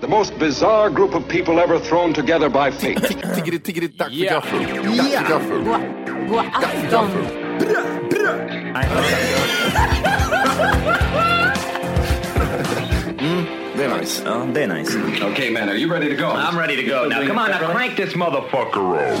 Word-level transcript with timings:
The 0.00 0.08
most 0.08 0.38
bizarre 0.38 0.90
group 0.90 1.14
of 1.14 1.28
people 1.28 1.58
ever 1.58 1.78
thrown 1.78 2.12
together 2.14 2.48
by 2.48 2.70
fate. 2.70 2.98
Tiggeri, 3.34 3.58
tiggeri, 3.58 3.86
dack 3.88 4.08
för 4.08 4.14
Ja. 4.14 4.32
gaffel. 4.32 4.60
Dack 4.96 5.10
för 5.10 5.28
gaffel. 5.28 5.64
God 6.28 6.44
afton! 6.54 7.10
Mm, 13.20 13.44
det 13.76 13.84
är 13.84 13.98
nice. 13.98 14.22
Ja, 14.26 14.46
det 14.54 14.62
är 14.62 14.68
nice. 14.68 14.98
okay, 15.32 15.50
man, 15.50 15.68
are 15.68 15.74
you 15.76 15.92
ready 15.92 16.16
to 16.16 16.22
go? 16.22 16.28
I'm 16.28 16.58
ready 16.58 16.76
to 16.76 16.82
go. 16.82 17.08
Now, 17.08 17.26
come 17.26 17.38
on, 17.38 17.50
now 17.50 17.72
crank 17.72 17.96
this 17.96 18.14
motherfucker 18.14 19.12
up. 19.12 19.18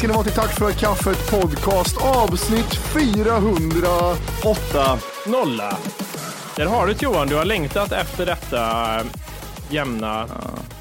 Ska 0.00 0.08
ni 0.08 0.14
vara 0.14 0.24
till 0.24 0.32
Tack 0.32 0.58
för 0.58 0.72
kaffet 0.72 1.30
podcast 1.30 1.96
avsnitt 2.02 2.74
408. 2.74 4.98
Nolla. 5.26 5.78
Där 6.56 6.66
har 6.66 6.86
du 6.86 6.92
det, 6.92 7.02
Johan. 7.02 7.28
Du 7.28 7.36
har 7.36 7.44
längtat 7.44 7.92
efter 7.92 8.26
detta 8.26 8.96
eh, 9.00 9.06
jämna 9.70 10.26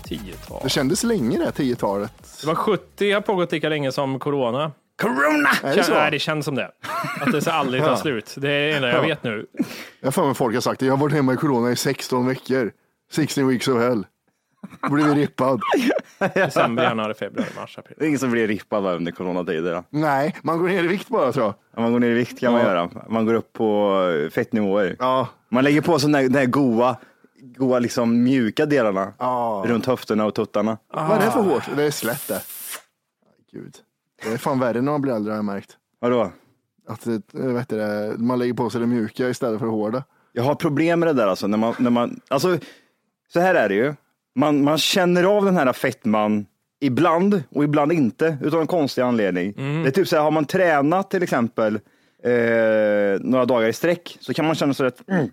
tiotal. 0.04 0.60
Det 0.64 0.70
kändes 0.70 1.04
länge 1.04 1.38
det, 1.38 1.52
10-talet. 1.64 2.12
Det 2.42 2.48
var 2.48 2.56
70 2.56 3.12
har 3.12 3.22
pågått 3.22 3.52
lika 3.52 3.70
länge 3.70 3.92
som 3.92 4.20
corona. 4.20 4.72
Corona! 5.02 5.50
Är 5.64 5.76
det 5.76 5.84
så? 5.84 5.94
Nej, 5.94 6.12
det 6.12 6.20
känns 6.20 6.46
som 6.46 6.56
det. 6.56 6.72
Att 7.22 7.32
det 7.32 7.42
ska 7.42 7.52
aldrig 7.52 7.84
ta 7.84 7.98
slut. 7.98 8.34
Det 8.38 8.52
är 8.52 8.70
det 8.70 8.76
enda 8.76 8.90
jag 8.90 9.02
vet 9.02 9.24
nu. 9.24 9.46
Jag 10.00 10.08
har 10.08 10.12
för 10.12 10.26
mig 10.26 10.36
folk 10.36 10.56
har 10.56 10.62
sagt 10.62 10.80
det. 10.80 10.86
Jag 10.86 10.94
har 10.94 10.98
varit 10.98 11.14
hemma 11.14 11.34
i 11.34 11.38
corona 11.38 11.72
i 11.72 11.76
16 11.76 12.28
veckor. 12.28 12.72
16 13.12 13.48
weeks 13.48 13.68
of 13.68 13.82
hell. 13.82 14.06
Blivit 14.92 15.16
rippad. 15.16 15.62
December, 16.34 16.84
januari, 16.84 17.14
februari, 17.14 17.50
mars, 17.58 17.78
april. 17.78 17.96
Det 18.00 18.06
är 18.06 18.08
ingen 18.08 18.20
som 18.20 18.32
blir 18.32 18.48
rippad 18.48 18.84
va, 18.84 18.94
under 18.94 19.12
coronatider. 19.12 19.74
då. 19.74 19.84
Nej, 19.90 20.36
man 20.44 20.60
går 20.60 20.68
ner 20.68 20.84
i 20.84 20.88
vikt 20.88 21.08
bara 21.10 21.32
tror 21.32 21.46
jag. 21.46 21.54
Om 21.76 21.84
man 21.84 21.92
går 21.92 22.00
ner 22.00 22.10
i 22.10 22.14
vikt 22.14 22.40
kan 22.40 22.54
man 22.54 22.62
göra. 22.62 22.90
Man 23.10 23.26
går 23.26 23.34
upp 23.34 23.54
på 23.54 24.00
eh, 24.26 24.30
fettnivåer. 24.30 24.96
Ja, 25.00 25.28
Man 25.50 25.64
lägger 25.64 25.82
på 25.82 26.00
sådana 26.00 26.18
där, 26.18 26.30
där 26.30 26.46
goa, 26.46 26.98
goa 27.42 27.80
liksom 27.80 28.24
mjuka 28.24 28.66
delarna 28.66 29.14
Ja. 29.18 29.64
runt 29.68 29.86
höfterna 29.86 30.26
och 30.26 30.36
tuttarna. 30.36 30.78
vad 30.94 31.12
är 31.12 31.26
det 31.26 31.32
för 31.32 31.42
hårt? 31.42 31.64
Det 31.76 31.84
är 31.84 31.92
slätt 31.92 32.28
det. 32.28 32.42
Gud. 33.52 33.76
Det 34.24 34.30
är 34.34 34.38
fan 34.38 34.60
värre 34.60 34.82
när 34.82 34.92
man 34.92 35.02
blir 35.02 35.14
äldre 35.14 35.32
har 35.32 35.36
jag 35.38 35.46
märkt. 35.46 35.78
Vadå? 36.00 36.32
Att 36.88 37.02
det, 37.02 37.22
jag 37.32 37.50
vet 37.54 37.70
det, 37.70 38.14
man 38.18 38.40
lägger 38.40 38.54
på 38.54 38.70
sig 38.70 38.82
det 38.82 38.88
mjuka 38.88 39.30
istället 39.30 39.60
för 39.60 39.66
det 39.66 39.72
hårda. 39.72 40.04
Jag 40.34 40.44
har 40.44 40.56
problem 40.56 41.00
med 41.00 41.10
det 41.10 41.14
där 41.14 41.28
alltså. 41.28 41.48
När 41.48 41.58
man, 41.58 41.74
när 41.80 41.90
man, 41.90 42.20
alltså 42.28 42.58
så 43.34 43.40
här 43.40 43.56
är 43.56 43.70
det 43.70 43.76
ju. 43.76 43.94
Man, 44.40 44.64
man 44.64 44.78
känner 44.78 45.24
av 45.24 45.46
den 45.46 45.58
här 45.58 45.74
fettman 45.74 46.46
ibland 46.82 47.44
och 47.50 47.64
ibland 47.64 47.92
inte 47.92 48.38
utav 48.42 48.62
en 48.62 48.68
konstig 48.68 49.02
anledning. 49.02 49.54
Det 49.84 49.90
är 49.90 49.92
typ 49.92 50.08
så 50.08 50.16
här, 50.16 50.24
har 50.24 50.32
man 50.32 50.46
tränat 50.46 51.12
till 51.12 51.24
exempel 51.24 51.76
eh, 52.24 53.20
några 53.22 53.46
dagar 53.46 53.68
i 53.68 53.74
sträck 53.74 54.18
så 54.20 54.34
kan 54.34 54.46
man 54.46 54.56
känna 54.56 54.74
sig 54.74 54.86
rätt, 54.86 55.10
mm, 55.10 55.28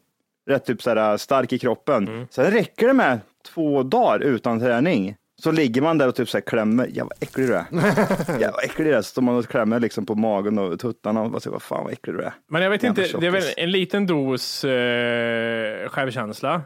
rätt 0.49 0.65
typ 0.67 0.83
så 0.83 0.91
här, 0.91 1.17
stark 1.17 1.53
i 1.53 1.59
kroppen. 1.59 2.27
Sen 2.31 2.51
räcker 2.51 2.87
det 2.87 2.93
med 2.93 3.21
två 3.55 3.83
dagar 3.83 4.21
utan 4.21 4.61
träning. 4.61 5.17
Så 5.43 5.51
ligger 5.53 5.83
man 5.83 5.99
där 5.99 6.09
och 6.09 6.15
typ 6.15 6.29
så 6.29 6.37
här 6.37 6.43
klämmer, 6.43 6.91
ja 6.95 7.05
vad 7.05 7.13
äcklig 7.21 7.47
du 7.47 7.55
är. 7.55 7.65
ja 8.41 8.51
vad 8.53 8.65
äcklig 8.65 8.87
du 8.87 8.95
är. 8.95 9.03
Så 9.03 9.09
står 9.09 9.23
man 9.23 9.37
och 9.37 9.47
klämmer 9.47 9.81
liksom 9.81 10.07
på 10.07 10.15
magen 10.15 10.59
och 10.59 10.81
tuttarna 10.81 11.23
och 11.23 11.31
bara 11.31 11.41
säger, 11.41 11.53
vad 11.53 11.63
fan 11.63 11.85
vad 11.85 11.93
äcklig 11.93 12.17
du 12.17 12.23
är. 12.23 12.33
Men 12.51 12.63
jag 12.63 12.71
vet 12.71 12.83
Jävla 12.83 13.05
inte, 13.05 13.19
det 13.19 13.27
är 13.27 13.31
väl 13.31 13.43
en 13.57 13.71
liten 13.71 14.07
dos 14.07 14.65
eh, 14.65 15.89
självkänsla 15.89 16.63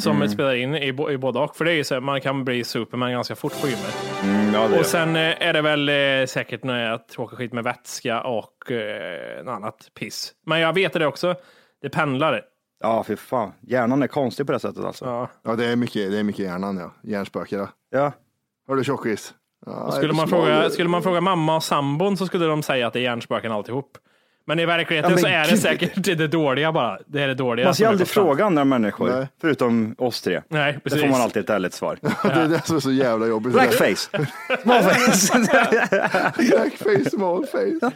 som 0.00 0.28
spelar 0.28 0.54
in 0.54 0.74
i, 0.74 0.86
i 0.88 1.18
både 1.18 1.38
och. 1.38 1.56
För 1.56 1.64
det 1.64 1.72
är 1.72 1.74
ju 1.74 1.84
så 1.84 1.94
här, 1.94 2.00
man 2.00 2.20
kan 2.20 2.44
bli 2.44 2.64
superman 2.64 3.12
ganska 3.12 3.36
fort 3.36 3.60
på 3.60 3.66
gymmet. 3.66 4.12
Mm, 4.22 4.54
ja, 4.54 4.78
Och 4.78 4.86
sen 4.86 5.16
eh, 5.16 5.48
är 5.48 5.52
det 5.52 5.62
väl 5.62 5.88
eh, 5.88 6.26
säkert 6.26 6.64
när 6.64 6.90
jag 6.90 7.08
tråkar 7.08 7.36
skit 7.36 7.52
med 7.52 7.64
vätska 7.64 8.22
och 8.22 8.70
eh, 8.70 9.44
något 9.44 9.52
annat 9.52 9.90
piss. 9.98 10.32
Men 10.46 10.60
jag 10.60 10.72
vet 10.72 10.92
det 10.92 11.06
också. 11.06 11.34
Det 11.82 11.90
pendlar. 11.90 12.42
Ja, 12.82 13.02
för 13.04 13.16
fan. 13.16 13.52
Hjärnan 13.60 14.02
är 14.02 14.06
konstig 14.06 14.46
på 14.46 14.52
det 14.52 14.60
sättet 14.60 14.84
alltså. 14.84 15.04
Ja. 15.04 15.28
Ja, 15.42 15.56
det 15.56 15.66
är 15.66 15.76
mycket, 15.76 16.10
det 16.10 16.18
är 16.18 16.22
mycket 16.22 16.44
hjärnan 16.44 16.76
ja. 16.76 16.92
Hjärnspöke 17.10 17.56
ja. 17.56 17.68
Ja. 17.90 18.12
Har 18.68 18.76
du 18.76 18.84
tjockis? 18.84 19.34
Ja, 19.66 19.90
Skulle, 19.92 20.12
är 20.12 20.14
man 20.16 20.28
fråga, 20.28 20.70
skulle 20.70 20.88
man 20.88 21.02
fråga 21.02 21.20
mamma 21.20 21.56
och 21.56 21.64
sambon 21.64 22.16
så 22.16 22.26
skulle 22.26 22.46
de 22.46 22.62
säga 22.62 22.86
att 22.86 22.92
det 22.92 22.98
är 22.98 23.02
hjärnspöken 23.02 23.52
alltihop. 23.52 23.98
Men 24.46 24.58
i 24.58 24.66
verkligheten 24.66 25.10
Ja, 25.10 25.14
men 25.14 25.22
så 25.22 25.28
är 25.28 25.44
det 25.44 25.50
gud. 25.50 25.60
säkert 25.60 26.18
det 26.18 26.28
dåliga 26.28 26.72
bara. 26.72 26.98
Det 27.06 27.22
är 27.22 27.28
det 27.28 27.34
dåliga. 27.34 27.66
Man 27.66 27.74
ska 27.74 27.78
som 27.78 27.84
är 27.84 27.88
aldrig 27.88 28.06
konstant. 28.08 28.26
fråga 28.26 28.44
andra 28.44 28.64
människor, 28.64 29.08
Nej. 29.10 29.28
förutom 29.40 29.94
oss 29.98 30.22
tre. 30.22 30.42
Nej, 30.48 30.78
precis. 30.84 31.00
får 31.00 31.08
man 31.08 31.20
alltid 31.20 31.42
ett 31.44 31.50
ärligt 31.50 31.74
svar. 31.74 31.98
Det 32.22 32.28
är 32.28 32.48
det 32.48 32.66
som 32.66 32.76
är 32.76 32.80
så 32.80 32.92
jävla 32.92 33.26
jobbigt. 33.26 33.52
Blackface. 33.52 33.94
Smallface. 34.62 35.32
Blackface, 36.38 37.10
small 37.10 37.46
face. 37.46 37.90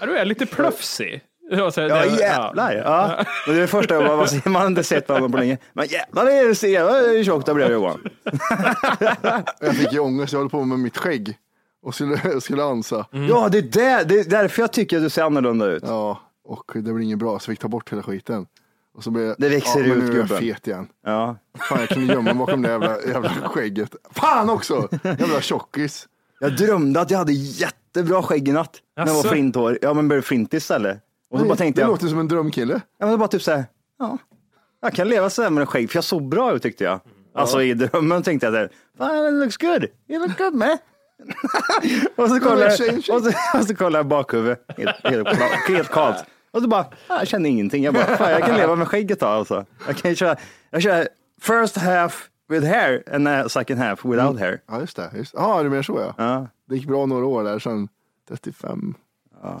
Ja, 0.00 0.06
Du 0.06 0.16
är 0.18 0.24
lite 0.24 0.46
plufsig. 0.46 1.20
Ja, 1.50 1.70
så- 1.70 1.80
Ja 1.80 1.86
det- 2.04 2.20
jävlar. 2.20 2.72
Ja. 2.74 3.24
Och 3.46 3.52
det 3.52 3.58
är 3.58 3.60
det 3.60 3.66
första 3.66 3.94
jag 3.94 4.04
bara, 4.04 4.16
vad 4.16 4.46
man 4.46 4.54
har 4.62 4.66
inte 4.66 4.84
sett 4.84 5.08
honom 5.08 5.32
på 5.32 5.38
länge. 5.38 5.58
Men 5.72 5.86
jävlar 5.86 6.54
ser, 6.54 6.84
vad 7.16 7.24
tjockt 7.24 7.46
det 7.46 7.54
blev 7.54 7.72
Johan. 7.72 8.00
Jag 9.60 9.76
fick 9.76 9.92
ju 9.92 9.98
ångest, 9.98 10.32
jag 10.32 10.40
höll 10.40 10.50
på 10.50 10.64
med 10.64 10.78
mitt 10.78 10.96
skägg. 10.98 11.38
Och 11.82 11.94
skulle, 11.94 12.20
jag 12.24 12.42
skulle 12.42 12.62
ansa. 12.64 13.06
Ja 13.28 13.48
det 13.52 13.58
är, 13.58 13.62
där, 13.62 14.04
det 14.04 14.20
är 14.20 14.24
därför 14.24 14.62
jag 14.62 14.72
tycker 14.72 14.96
att 14.96 15.02
du 15.02 15.10
ser 15.10 15.22
annorlunda 15.22 15.66
ut. 15.66 15.82
Ja, 15.86 16.20
och 16.44 16.70
det 16.74 16.92
blir 16.92 17.04
inget 17.04 17.18
bra 17.18 17.38
så 17.38 17.50
jag 17.50 17.54
fick 17.56 17.58
ta 17.62 17.68
bort 17.68 17.92
hela 17.92 18.02
skiten. 18.02 18.46
Och 18.96 19.04
så 19.04 19.10
blev 19.10 19.26
jag, 19.26 19.34
Det 19.38 19.48
växer 19.48 19.80
ja, 19.80 19.86
ut, 19.86 19.98
nu 19.98 20.04
är 20.04 20.06
jag 20.06 20.14
gubben. 20.28 20.38
fet 20.38 20.66
igen. 20.66 20.88
Ja. 21.04 21.36
Fan 21.68 21.80
jag 21.80 21.88
kunde 21.88 22.12
gömma 22.12 22.22
mig 22.22 22.34
bakom 22.34 22.62
det 22.62 22.68
jävla, 22.68 23.02
jävla 23.02 23.30
skägget. 23.30 23.90
Fan 24.10 24.50
också! 24.50 24.88
Jävla 25.02 25.40
tjockis. 25.40 26.08
Jag 26.40 26.56
drömde 26.56 27.00
att 27.00 27.10
jag 27.10 27.18
hade 27.18 27.32
jättebra 27.32 28.22
skägg 28.22 28.48
i 28.48 28.52
natt. 28.52 28.76
När 28.96 29.06
jag 29.06 29.14
var 29.14 29.22
flinthår. 29.22 29.78
Ja 29.82 29.94
men 29.94 30.08
blev 30.08 30.22
flint 30.22 30.54
istället. 30.54 30.98
Och 31.30 31.40
så 31.40 31.46
bara 31.46 31.56
tänkte 31.56 31.80
det 31.80 31.84
jag, 31.84 31.90
låter 31.90 32.06
som 32.06 32.18
en 32.18 32.28
drömkille. 32.28 32.74
ja, 32.74 33.06
men 33.06 33.10
det 33.10 33.16
var 33.16 33.28
typ 33.28 33.42
såhär, 33.42 33.64
ja, 33.98 34.18
jag 34.80 34.92
kan 34.92 35.08
leva 35.08 35.30
sådär 35.30 35.50
med 35.50 35.60
en 35.60 35.66
skägg 35.66 35.90
för 35.90 35.96
jag 35.96 36.04
såg 36.04 36.28
bra 36.28 36.52
ut 36.52 36.62
tyckte 36.62 36.84
jag. 36.84 37.00
Alltså 37.34 37.62
i 37.62 37.74
drömmen 37.74 38.22
tänkte 38.22 38.46
jag 38.46 38.54
såhär, 38.54 38.70
fan 38.98 39.26
it 39.26 39.34
looks 39.34 39.56
good, 39.56 39.86
you 40.08 40.26
look 40.26 40.38
good 40.38 40.54
man. 40.54 40.78
och 42.16 42.28
så 42.28 42.40
tjej, 42.40 42.60
jag, 42.60 42.76
tjej. 42.76 42.96
och 42.98 43.22
så, 43.22 43.58
och 43.58 43.64
så 43.66 43.74
jag 43.78 44.06
bakhuvudet, 44.06 44.64
helt, 44.76 45.28
helt, 45.68 45.90
kallt. 45.90 46.24
Och 46.50 46.62
så 46.62 46.68
bara, 46.68 46.86
ah, 47.06 47.18
jag 47.18 47.28
kände 47.28 47.48
ingenting. 47.48 47.84
Jag 47.84 47.94
bara, 47.94 48.16
fan, 48.16 48.30
jag 48.30 48.42
kan 48.42 48.56
leva 48.56 48.74
med 48.74 48.88
skägg 48.88 49.10
ett 49.10 49.20
tag 49.20 49.38
alltså. 49.38 49.64
Jag 49.86 49.96
kan 49.96 50.10
ju 50.10 50.14
köra, 50.14 50.36
jag 50.70 50.82
kör 50.82 51.08
first 51.40 51.76
half 51.76 52.28
with 52.48 52.66
hair 52.66 53.02
and 53.12 53.28
uh, 53.28 53.46
second 53.46 53.80
half 53.80 54.04
without 54.04 54.38
hair. 54.38 54.60
Ja, 54.66 54.80
just 54.80 54.96
det. 54.96 55.10
Just. 55.16 55.34
Ja, 55.34 55.62
du 55.62 55.68
menar 55.68 55.82
så 55.82 56.00
ja. 56.00 56.14
Ja. 56.24 56.46
Det 56.68 56.76
gick 56.76 56.86
bra 56.86 57.06
några 57.06 57.26
år 57.26 57.44
där, 57.44 57.58
sen 57.58 57.88
35. 58.28 58.94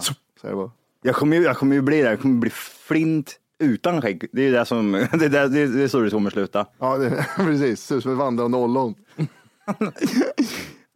Så, 0.00 0.14
så 0.40 0.46
är 0.46 0.50
det 0.50 0.56
bara. 0.56 0.70
Jag 1.02 1.14
kommer 1.14 1.36
ju, 1.36 1.42
jag 1.42 1.56
kommer 1.56 1.74
ju 1.76 1.82
bli 1.82 2.02
där, 2.02 2.10
jag 2.10 2.20
kommer 2.20 2.38
bli 2.38 2.50
flint 2.50 3.36
utan 3.58 4.02
skägg. 4.02 4.28
Det 4.32 4.42
är 4.42 4.52
det 4.52 4.64
som, 4.64 4.92
det 5.12 5.24
är, 5.24 5.48
det 5.48 5.66
det 5.66 5.82
är 5.82 5.88
så 5.88 6.00
det 6.00 6.10
kommer 6.10 6.30
sluta. 6.30 6.66
Ja, 6.78 6.96
det, 6.96 7.26
precis. 7.36 7.80
Ser 7.80 7.96
ut 7.96 8.02
som 8.02 8.12
ett 8.12 8.18
vandrande 8.18 8.58
ollon. 8.58 8.94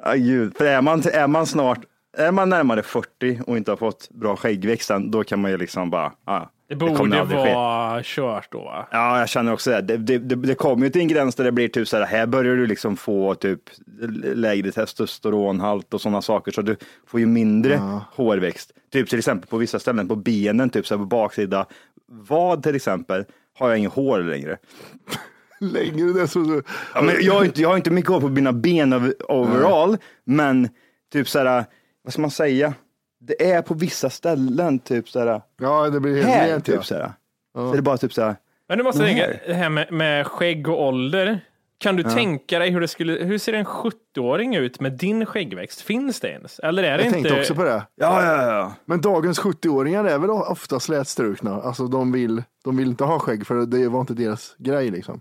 Ja, 0.02 0.14
gud. 0.14 0.56
För 0.56 0.64
är 0.64 0.82
man, 0.82 1.02
är 1.12 1.26
man 1.26 1.46
snart, 1.46 1.78
är 2.18 2.32
man 2.32 2.48
närmare 2.48 2.82
40 2.82 3.40
och 3.46 3.56
inte 3.56 3.70
har 3.70 3.76
fått 3.76 4.10
bra 4.10 4.36
skäggväxt 4.36 4.90
än, 4.90 5.10
då 5.10 5.24
kan 5.24 5.40
man 5.40 5.50
ju 5.50 5.56
liksom 5.56 5.90
bara, 5.90 6.12
ja, 6.26 6.50
Det 6.70 6.76
kommer 6.76 6.96
borde 6.96 7.26
ske. 7.26 7.54
vara 7.54 8.00
kört 8.04 8.52
då 8.52 8.58
va? 8.58 8.86
Ja, 8.90 9.18
jag 9.18 9.28
känner 9.28 9.52
också 9.52 9.70
det. 9.70 9.80
Det, 9.80 9.96
det, 9.96 10.18
det, 10.18 10.34
det 10.34 10.54
kommer 10.54 10.84
ju 10.84 10.90
till 10.90 11.00
en 11.00 11.08
gräns 11.08 11.34
där 11.34 11.44
det 11.44 11.52
blir 11.52 11.68
typ 11.68 11.88
så 11.88 11.96
här, 11.96 12.06
här 12.06 12.26
börjar 12.26 12.56
du 12.56 12.66
liksom 12.66 12.96
få 12.96 13.34
typ 13.34 13.60
lägre 14.34 14.72
testosteronhalt 14.72 15.94
och 15.94 16.00
sådana 16.00 16.22
saker, 16.22 16.52
så 16.52 16.62
du 16.62 16.76
får 17.06 17.20
ju 17.20 17.26
mindre 17.26 17.80
hårväxt. 18.14 18.72
Typ 18.92 19.08
till 19.08 19.18
exempel 19.18 19.48
på 19.48 19.56
vissa 19.56 19.78
ställen 19.78 20.08
på 20.08 20.16
benen, 20.16 20.70
typ 20.70 20.86
så 20.86 20.94
här 20.94 20.98
på 20.98 21.06
baksida 21.06 21.66
vad 22.06 22.62
till 22.62 22.76
exempel, 22.76 23.24
har 23.58 23.68
jag 23.68 23.78
inget 23.78 23.92
hår 23.92 24.18
längre. 24.18 24.58
Längre 25.60 26.12
det 26.12 26.28
så. 26.28 26.62
Ja, 26.94 27.02
men 27.02 27.14
jag, 27.20 27.34
har 27.34 27.44
inte, 27.44 27.60
jag 27.60 27.68
har 27.68 27.76
inte 27.76 27.90
mycket 27.90 28.10
hår 28.10 28.20
på 28.20 28.28
mina 28.28 28.52
ben 28.52 29.14
overall, 29.28 29.96
men 30.24 30.68
typ 31.12 31.28
så 31.28 31.38
här, 31.38 31.64
vad 32.02 32.12
ska 32.12 32.22
man 32.22 32.30
säga? 32.30 32.74
Det 33.20 33.50
är 33.50 33.62
på 33.62 33.74
vissa 33.74 34.10
ställen, 34.10 34.78
typ 34.78 35.08
så 35.08 35.18
här, 35.18 35.42
Ja, 35.60 35.88
det 35.90 36.00
blir 36.00 36.14
helt 36.16 36.28
här, 36.28 36.48
rent. 36.48 36.64
typ 36.64 36.74
ja. 36.74 36.82
så 36.82 36.94
här. 36.94 37.12
Så 37.54 37.72
det 37.72 37.78
är 37.78 37.82
bara 37.82 37.96
typ 37.96 38.12
så 38.12 38.22
här, 38.22 38.36
Men 38.68 38.78
du 38.78 38.84
måste 38.84 39.04
tänka, 39.04 39.26
det 39.46 39.54
här 39.54 39.68
med, 39.68 39.92
med 39.92 40.26
skägg 40.26 40.68
och 40.68 40.82
ålder. 40.86 41.40
Kan 41.78 41.96
du 41.96 42.02
tänka 42.02 42.58
dig 42.58 42.70
hur 42.70 42.80
det 42.80 42.88
skulle, 42.88 43.12
hur 43.12 43.38
ser 43.38 43.52
en 43.52 43.64
70-åring 43.64 44.54
ut 44.56 44.80
med 44.80 44.92
din 44.92 45.26
skäggväxt? 45.26 45.80
Finns 45.80 46.20
det 46.20 46.28
ens? 46.28 46.58
Eller 46.58 46.82
är 46.82 46.98
det 46.98 47.04
Jag 47.04 47.06
inte? 47.06 47.14
tänkte 47.28 47.40
också 47.40 47.54
på 47.54 47.64
det. 47.64 47.82
ja, 47.94 48.24
ja, 48.24 48.52
ja. 48.52 48.74
Men 48.84 49.00
dagens 49.00 49.40
70-åringar 49.40 50.04
är 50.04 50.18
väl 50.18 50.30
ofta 50.30 50.80
slätstrukna. 50.80 51.54
Alltså 51.62 51.86
de 51.86 52.12
vill, 52.12 52.42
de 52.64 52.76
vill 52.76 52.88
inte 52.88 53.04
ha 53.04 53.18
skägg 53.18 53.46
för 53.46 53.66
det 53.66 53.88
var 53.88 54.00
inte 54.00 54.14
deras 54.14 54.54
grej 54.58 54.90
liksom. 54.90 55.20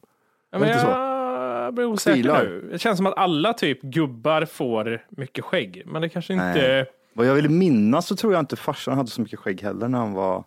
Ja, 0.51 0.59
men 0.59 0.69
Är 0.69 0.73
det 0.73 0.79
inte 0.79 0.91
jag 0.91 1.73
blir 1.73 1.85
osäker 1.85 2.15
Stilar. 2.15 2.43
nu. 2.43 2.69
Det 2.71 2.79
känns 2.79 2.97
som 2.97 3.05
att 3.05 3.17
alla 3.17 3.53
typ 3.53 3.81
gubbar 3.81 4.45
får 4.45 5.05
mycket 5.09 5.45
skägg. 5.45 5.83
Men 5.85 6.01
det 6.01 6.09
kanske 6.09 6.33
inte... 6.33 6.45
Nej. 6.45 6.85
Vad 7.13 7.27
jag 7.27 7.35
vill 7.35 7.49
minnas 7.49 8.07
så 8.07 8.15
tror 8.15 8.33
jag 8.33 8.39
inte 8.39 8.55
farsan 8.55 8.97
hade 8.97 9.09
så 9.09 9.21
mycket 9.21 9.39
skägg 9.39 9.61
heller 9.61 9.87
när 9.87 9.97
han 9.99 10.13
var 10.13 10.43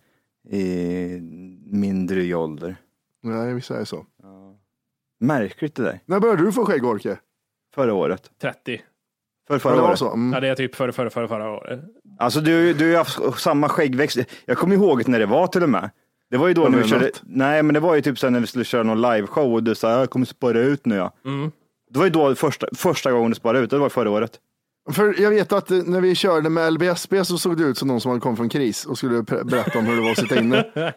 i 0.51 1.19
mindre 1.67 2.23
i 2.23 2.35
ålder. 2.35 2.77
Nej, 3.23 3.55
vissa 3.55 3.81
är 3.81 3.85
så. 3.85 4.07
Märkligt 5.21 5.75
det 5.75 5.83
där. 5.83 6.01
När 6.07 6.21
började 6.21 6.43
du 6.43 6.53
få 6.53 6.65
skägg, 6.67 6.85
Orke? 6.85 7.19
Förra 7.75 7.95
året. 7.95 8.31
30. 8.41 8.83
För 9.47 9.55
Ja, 9.55 9.59
förra 9.59 9.83
året. 9.83 9.99
så. 9.99 10.13
Mm. 10.13 10.33
Ja, 10.33 10.41
det 10.41 10.49
är 10.49 10.55
typ 10.55 10.75
förra, 10.75 10.93
förra, 10.93 11.11
förra, 11.11 11.29
förra 11.29 11.51
året. 11.51 11.81
Alltså 12.19 12.41
du, 12.41 12.75
du 12.75 12.91
har 12.91 12.99
haft 12.99 13.43
samma 13.43 13.69
skäggväxt. 13.69 14.19
Jag 14.45 14.59
kommer 14.59 14.75
ihåg 14.77 15.09
när 15.09 15.19
det 15.19 15.27
var 15.27 15.47
till 15.47 15.63
och 15.63 15.69
med. 15.69 15.91
Det 16.31 16.37
var 16.37 16.49
ju 16.49 16.55
då 16.55 16.69
när 16.69 16.79
vi 16.79 16.89
körde, 16.89 17.11
nej 17.23 17.63
men 17.63 17.75
det 17.75 17.81
var 17.81 17.95
ju 17.95 18.01
typ 18.03 18.19
sen 18.19 18.33
när 18.33 18.41
vi 18.41 18.47
skulle 18.47 18.65
köra 18.65 18.83
någon 18.83 19.01
liveshow 19.03 19.55
och 19.55 19.63
du 19.63 19.75
sa 19.75 19.91
jag 19.91 20.11
kommer 20.11 20.27
spara 20.27 20.59
ut 20.59 20.87
nu 20.87 20.95
ja. 20.95 21.13
Det 21.91 21.99
var 21.99 22.05
ju 22.07 22.11
då 22.11 22.35
första, 22.35 22.67
första 22.77 23.13
gången 23.13 23.31
du 23.31 23.35
sparade 23.35 23.65
ut, 23.65 23.71
det 23.71 23.79
var 23.79 23.89
förra 23.89 24.11
året. 24.11 24.41
För 24.91 25.21
jag 25.21 25.31
vet 25.31 25.53
att 25.53 25.71
eh, 25.71 25.79
när 25.79 26.01
vi 26.01 26.15
körde 26.15 26.49
med 26.51 26.73
LBSB 26.73 27.25
så 27.25 27.39
såg 27.39 27.57
det 27.57 27.65
ut 27.65 27.79
som 27.79 27.89
någon 27.89 28.01
som 28.01 28.09
hade 28.11 28.21
kommit 28.21 28.37
från 28.39 28.49
kris 28.49 28.87
och 28.87 28.99
skulle 28.99 29.23
berätta 29.23 29.79
om 29.79 29.85
hur 29.87 29.97
det 29.97 30.03
var 30.03 30.11
att 30.11 30.19
sitta 30.19 30.39
inne. 30.39 30.65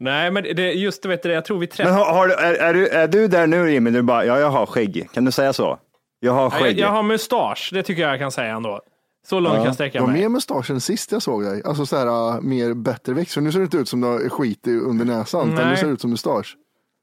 Nej, 0.00 0.30
men 0.30 0.42
det, 0.42 0.72
just 0.72 1.02
det, 1.02 1.08
vet 1.08 1.22
du, 1.22 1.28
det, 1.28 1.34
jag 1.34 1.44
tror 1.44 1.58
vi 1.58 1.66
Men 1.66 1.68
träffade... 1.76 1.96
har, 1.96 2.12
har, 2.14 2.28
du- 2.28 2.34
är, 2.34 2.54
är, 2.54 2.74
du, 2.74 2.88
är 2.88 3.08
du 3.08 3.28
där 3.28 3.46
nu 3.46 3.70
Jimmy? 3.72 3.90
Du 3.90 4.02
bara, 4.02 4.24
ja 4.24 4.38
jag 4.40 4.50
har 4.50 4.66
skägg. 4.66 5.08
Kan 5.12 5.24
du 5.24 5.32
säga 5.32 5.52
så? 5.52 5.78
Jag 6.20 6.32
har 6.32 6.42
Jag, 6.42 6.52
skägg. 6.52 6.78
jag 6.78 6.88
har 6.88 7.02
mustasch, 7.02 7.70
det 7.72 7.82
tycker 7.82 8.02
jag 8.02 8.12
jag 8.12 8.18
kan 8.18 8.32
säga 8.32 8.54
ändå. 8.56 8.80
Så 9.26 9.40
långt 9.40 9.54
kan 9.54 9.62
jag 9.64 9.70
Det 9.70 9.74
sträcka 9.74 10.06
mig. 10.06 10.20
mer 10.20 10.28
mustasch 10.28 10.70
än 10.70 10.80
sist 10.80 11.12
jag 11.12 11.22
såg 11.22 11.42
dig. 11.44 11.62
Alltså 11.64 11.86
så 11.86 11.96
här, 11.96 12.06
uh, 12.36 12.40
mer 12.40 12.74
bättre 12.74 13.12
växt. 13.12 13.34
För 13.34 13.40
nu 13.40 13.52
ser 13.52 13.58
det 13.58 13.64
inte 13.64 13.76
ut 13.76 13.88
som 13.88 14.00
du 14.00 14.06
har 14.06 14.28
skit 14.28 14.66
i- 14.66 14.78
under 14.78 15.04
näsan. 15.04 15.52
Utan 15.52 15.54
Nej. 15.64 15.70
nu 15.70 15.76
ser 15.76 15.86
det 15.86 15.92
ut 15.92 16.00
som 16.00 16.10
mustasch. 16.10 16.56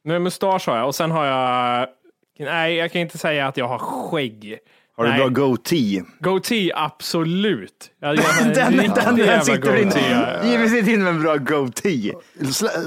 Nu 0.03 0.19
mustasch 0.19 0.67
har 0.67 0.77
jag 0.77 0.87
och 0.87 0.95
sen 0.95 1.11
har 1.11 1.25
jag... 1.25 1.87
Nej, 2.39 2.75
jag 2.75 2.91
kan 2.91 3.01
inte 3.01 3.17
säga 3.17 3.47
att 3.47 3.57
jag 3.57 3.67
har 3.67 3.77
skägg. 3.79 4.57
har 4.97 5.03
du 5.03 5.09
Nej. 5.09 5.19
bra 5.19 5.27
goatee? 5.27 6.03
Goatee, 6.19 6.71
absolut. 6.75 7.91
Jag, 8.01 8.15
jag, 8.15 8.25
Den, 8.55 8.77
den, 8.77 9.15
den 9.17 9.41
sitter 9.45 9.75
in. 9.77 9.83
goatee. 9.89 10.51
Jimmy 10.51 10.69
sitter 10.69 10.91
in 10.93 11.03
med 11.03 11.13
en 11.13 11.21
bra 11.21 11.35
goatee. 11.37 12.13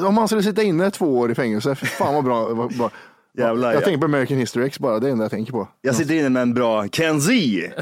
Om 0.07 0.15
man 0.15 0.29
skulle 0.29 0.43
sitta 0.43 0.63
inne 0.63 0.91
två 0.91 1.19
år 1.19 1.31
i 1.31 1.35
fängelse, 1.35 1.75
fan 1.75 2.15
vad 2.15 2.25
bra. 2.25 2.49
vad 2.55 2.77
bra. 2.77 2.91
Jävlar, 3.39 3.69
jag 3.69 3.81
ja. 3.81 3.85
tänker 3.85 3.99
på 3.99 4.05
American 4.05 4.37
History 4.37 4.67
X 4.67 4.79
bara, 4.79 4.93
det 4.93 4.97
är 4.97 5.01
det 5.01 5.13
enda 5.13 5.25
jag 5.25 5.31
tänker 5.31 5.53
på. 5.53 5.69
Jag 5.81 5.95
sitter 5.95 6.15
inne 6.15 6.29
med 6.29 6.43
en 6.43 6.55
bra 6.55 6.89
Kenzie. 6.89 7.73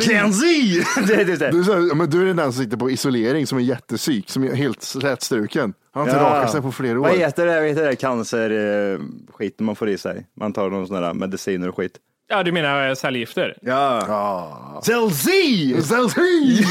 Kenzie! 0.00 0.84
Det 1.06 1.14
är 1.14 1.24
typ 1.24 1.38
det. 1.38 1.50
Du, 1.50 1.60
är 1.60 1.62
så 1.62 1.72
här, 1.72 1.88
ja, 1.88 1.94
men 1.94 2.10
du 2.10 2.30
är 2.30 2.34
den 2.34 2.52
som 2.52 2.64
sitter 2.64 2.76
på 2.76 2.90
isolering 2.90 3.46
som 3.46 3.58
är 3.58 3.62
jättesyk, 3.62 4.30
som 4.30 4.44
är 4.44 4.54
helt 4.54 4.82
slätstruken. 4.82 5.74
Han 5.92 6.02
har 6.02 6.08
inte 6.08 6.24
rakat 6.24 6.52
sig 6.52 6.62
på 6.62 6.72
flera 6.72 7.00
år. 7.00 7.02
Vad 7.02 7.18
heter 7.18 7.46
det? 7.46 7.60
Vad 7.60 7.68
heter 7.68 7.86
det? 7.86 7.96
Cancer 7.96 8.50
eh, 8.50 8.98
skit 9.32 9.60
man 9.60 9.76
får 9.76 9.88
i 9.88 9.98
sig. 9.98 10.26
Man 10.36 10.52
tar 10.52 10.70
någon 10.70 10.86
sån 10.86 11.02
där 11.02 11.14
mediciner 11.14 11.68
och 11.68 11.76
skit. 11.76 11.92
Ja, 12.28 12.42
du 12.42 12.52
menar 12.52 12.88
eh, 12.88 12.94
cellgifter? 12.94 13.58
Ja. 13.62 14.06
Ah. 14.08 14.82
Celsi! 14.82 15.76
Celsi! 15.82 16.64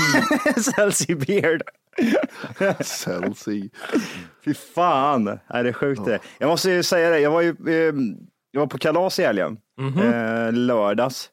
Celsi 0.76 1.16
Beard. 1.16 1.62
Celsi. 2.82 3.70
Fy 4.46 4.54
fan, 4.54 5.40
är 5.48 5.64
det 5.64 5.74
sjukt 5.74 6.06
det. 6.06 6.20
Jag 6.38 6.48
måste 6.48 6.72
ju 6.72 6.84
säga 6.84 7.10
det, 7.10 7.20
jag 7.20 7.32
var 7.32 7.42
ju 7.42 7.50
eh, 7.50 7.94
jag 8.52 8.60
var 8.60 8.68
på 8.68 8.78
kalas 8.78 9.20
i 9.20 9.24
helgen. 9.24 9.58
Eh, 9.80 10.54
lördags. 10.54 11.30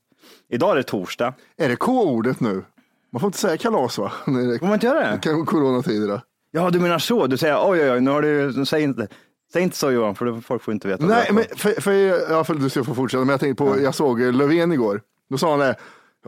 Idag 0.48 0.72
är 0.72 0.76
det 0.76 0.82
torsdag. 0.82 1.34
Är 1.56 1.68
det 1.68 1.76
K-ordet 1.76 2.40
nu? 2.40 2.64
Man 3.12 3.20
får 3.20 3.26
inte 3.26 3.38
säga 3.38 3.56
kalas 3.56 3.98
va? 3.98 4.12
Får 4.24 4.64
man 4.64 4.74
inte 4.74 4.86
göra 4.86 5.00
det? 5.00 5.30
är 5.30 5.44
coronatider. 5.44 6.20
Ja, 6.50 6.70
du 6.70 6.80
menar 6.80 6.98
så. 6.98 7.26
Du 7.26 7.36
säger 7.36 7.58
oj, 7.70 7.80
oj, 7.80 7.90
oj, 7.90 8.00
nu 8.00 8.10
har 8.10 8.22
du, 8.22 8.66
säg 8.66 8.82
inte, 8.82 9.08
säg 9.52 9.62
inte 9.62 9.76
så 9.76 9.90
Johan, 9.90 10.14
för 10.14 10.40
folk 10.40 10.62
får 10.62 10.74
inte 10.74 10.88
veta. 10.88 11.06
Nej, 11.06 11.26
men 11.30 11.38
är. 11.38 11.56
för, 11.56 11.80
för, 11.80 11.92
ja, 12.32 12.44
för 12.44 12.54
du 12.54 12.70
ska 12.70 12.84
få 12.84 12.94
fortsätta, 12.94 13.24
men 13.24 13.28
jag 13.28 13.40
tänkte 13.40 13.64
på, 13.64 13.80
jag 13.80 13.94
såg 13.94 14.20
Löfven 14.20 14.72
igår. 14.72 15.00
Då 15.30 15.38
sa 15.38 15.50
han 15.50 15.58
det, 15.58 15.76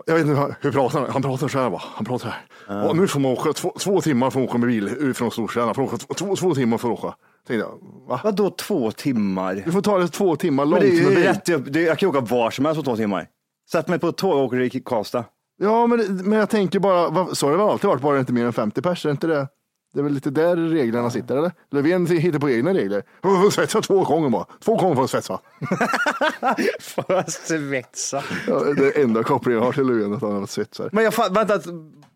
jag 0.06 0.14
vet 0.14 0.26
inte 0.26 0.56
hur 0.60 0.72
pratar 0.72 1.00
han, 1.00 1.10
han 1.10 1.22
pratar 1.22 1.48
så 1.48 1.58
här 1.58 1.70
va, 1.70 1.82
han 1.94 2.04
pratar 2.04 2.28
så 2.28 2.32
här. 2.34 2.86
Ja, 2.86 2.92
nu 2.92 3.08
får 3.08 3.20
man 3.20 3.32
åka 3.32 3.52
två, 3.52 3.74
två 3.78 4.00
timmar 4.00 4.30
för 4.30 4.40
att 4.42 4.48
åka 4.48 4.58
med 4.58 4.68
bil 4.68 4.88
ut 4.88 5.16
från 5.16 5.30
storstäderna, 5.30 5.74
får 5.74 5.82
åka 5.82 5.96
två, 5.96 6.36
två, 6.36 6.54
timmar 6.54 6.78
för 6.78 6.92
att 6.92 6.98
åka. 7.04 7.14
Tänkte 7.46 7.54
jag, 7.68 7.78
va? 8.08 8.20
Vadå 8.24 8.50
två 8.50 8.90
timmar? 8.90 9.62
Du 9.64 9.72
får 9.72 9.82
ta 9.82 9.98
det 9.98 10.08
två 10.08 10.36
timmar 10.36 10.64
Men 10.64 10.70
långt 10.70 10.82
det 10.82 10.98
är 10.98 11.04
med 11.04 11.14
bil. 11.14 11.24
rätt. 11.24 11.72
Det- 11.72 11.82
Jag 11.82 11.98
kan 11.98 12.08
åka 12.08 12.20
var 12.20 12.50
som 12.50 12.64
helst 12.64 12.78
på 12.80 12.84
två 12.84 12.96
timmar. 12.96 13.26
Sätt 13.72 13.88
mig 13.88 13.98
på 13.98 14.08
ett 14.08 14.16
tåg 14.16 14.32
och 14.38 14.44
åker 14.44 14.68
till 14.68 14.84
Karlstad. 14.84 15.24
Ja, 15.62 15.86
men, 15.86 16.16
men 16.16 16.38
jag 16.38 16.50
tänker 16.50 16.78
bara, 16.78 17.34
så 17.34 17.46
har 17.46 17.50
det 17.50 17.58
väl 17.58 17.68
alltid 17.68 17.88
varit, 17.88 18.02
bara 18.02 18.18
inte 18.18 18.32
mer 18.32 18.46
än 18.46 18.52
50 18.52 18.82
pers, 18.82 19.06
är 19.06 19.10
inte 19.10 19.26
det? 19.26 19.48
Det 19.92 20.00
är 20.00 20.02
väl 20.04 20.12
lite 20.12 20.30
där 20.30 20.56
reglerna 20.56 21.10
sitter, 21.10 21.36
eller? 21.36 21.52
Löfven 21.70 22.06
hittar 22.06 22.38
på 22.38 22.50
egna 22.50 22.74
regler. 22.74 23.02
Får 23.22 23.50
svetsa 23.50 23.80
två 23.80 24.04
gånger 24.04 24.28
bara. 24.30 24.46
Två 24.64 24.76
gånger 24.76 24.94
får 24.96 25.06
svetsa. 25.06 25.38
Att 27.08 27.30
svetsa. 27.32 28.22
Ja, 28.48 28.60
det 28.76 28.96
är 28.96 29.02
enda 29.02 29.22
kopplingen 29.22 29.58
jag 29.58 29.66
har 29.66 29.72
till 29.72 29.86
Löfven, 29.86 30.12
att 30.14 30.22
han 30.22 30.32
har 30.32 30.46
svetsare. 30.46 30.88
Men 30.92 31.04
jag 31.04 31.12
fa- 31.12 31.34
vänta, 31.34 31.60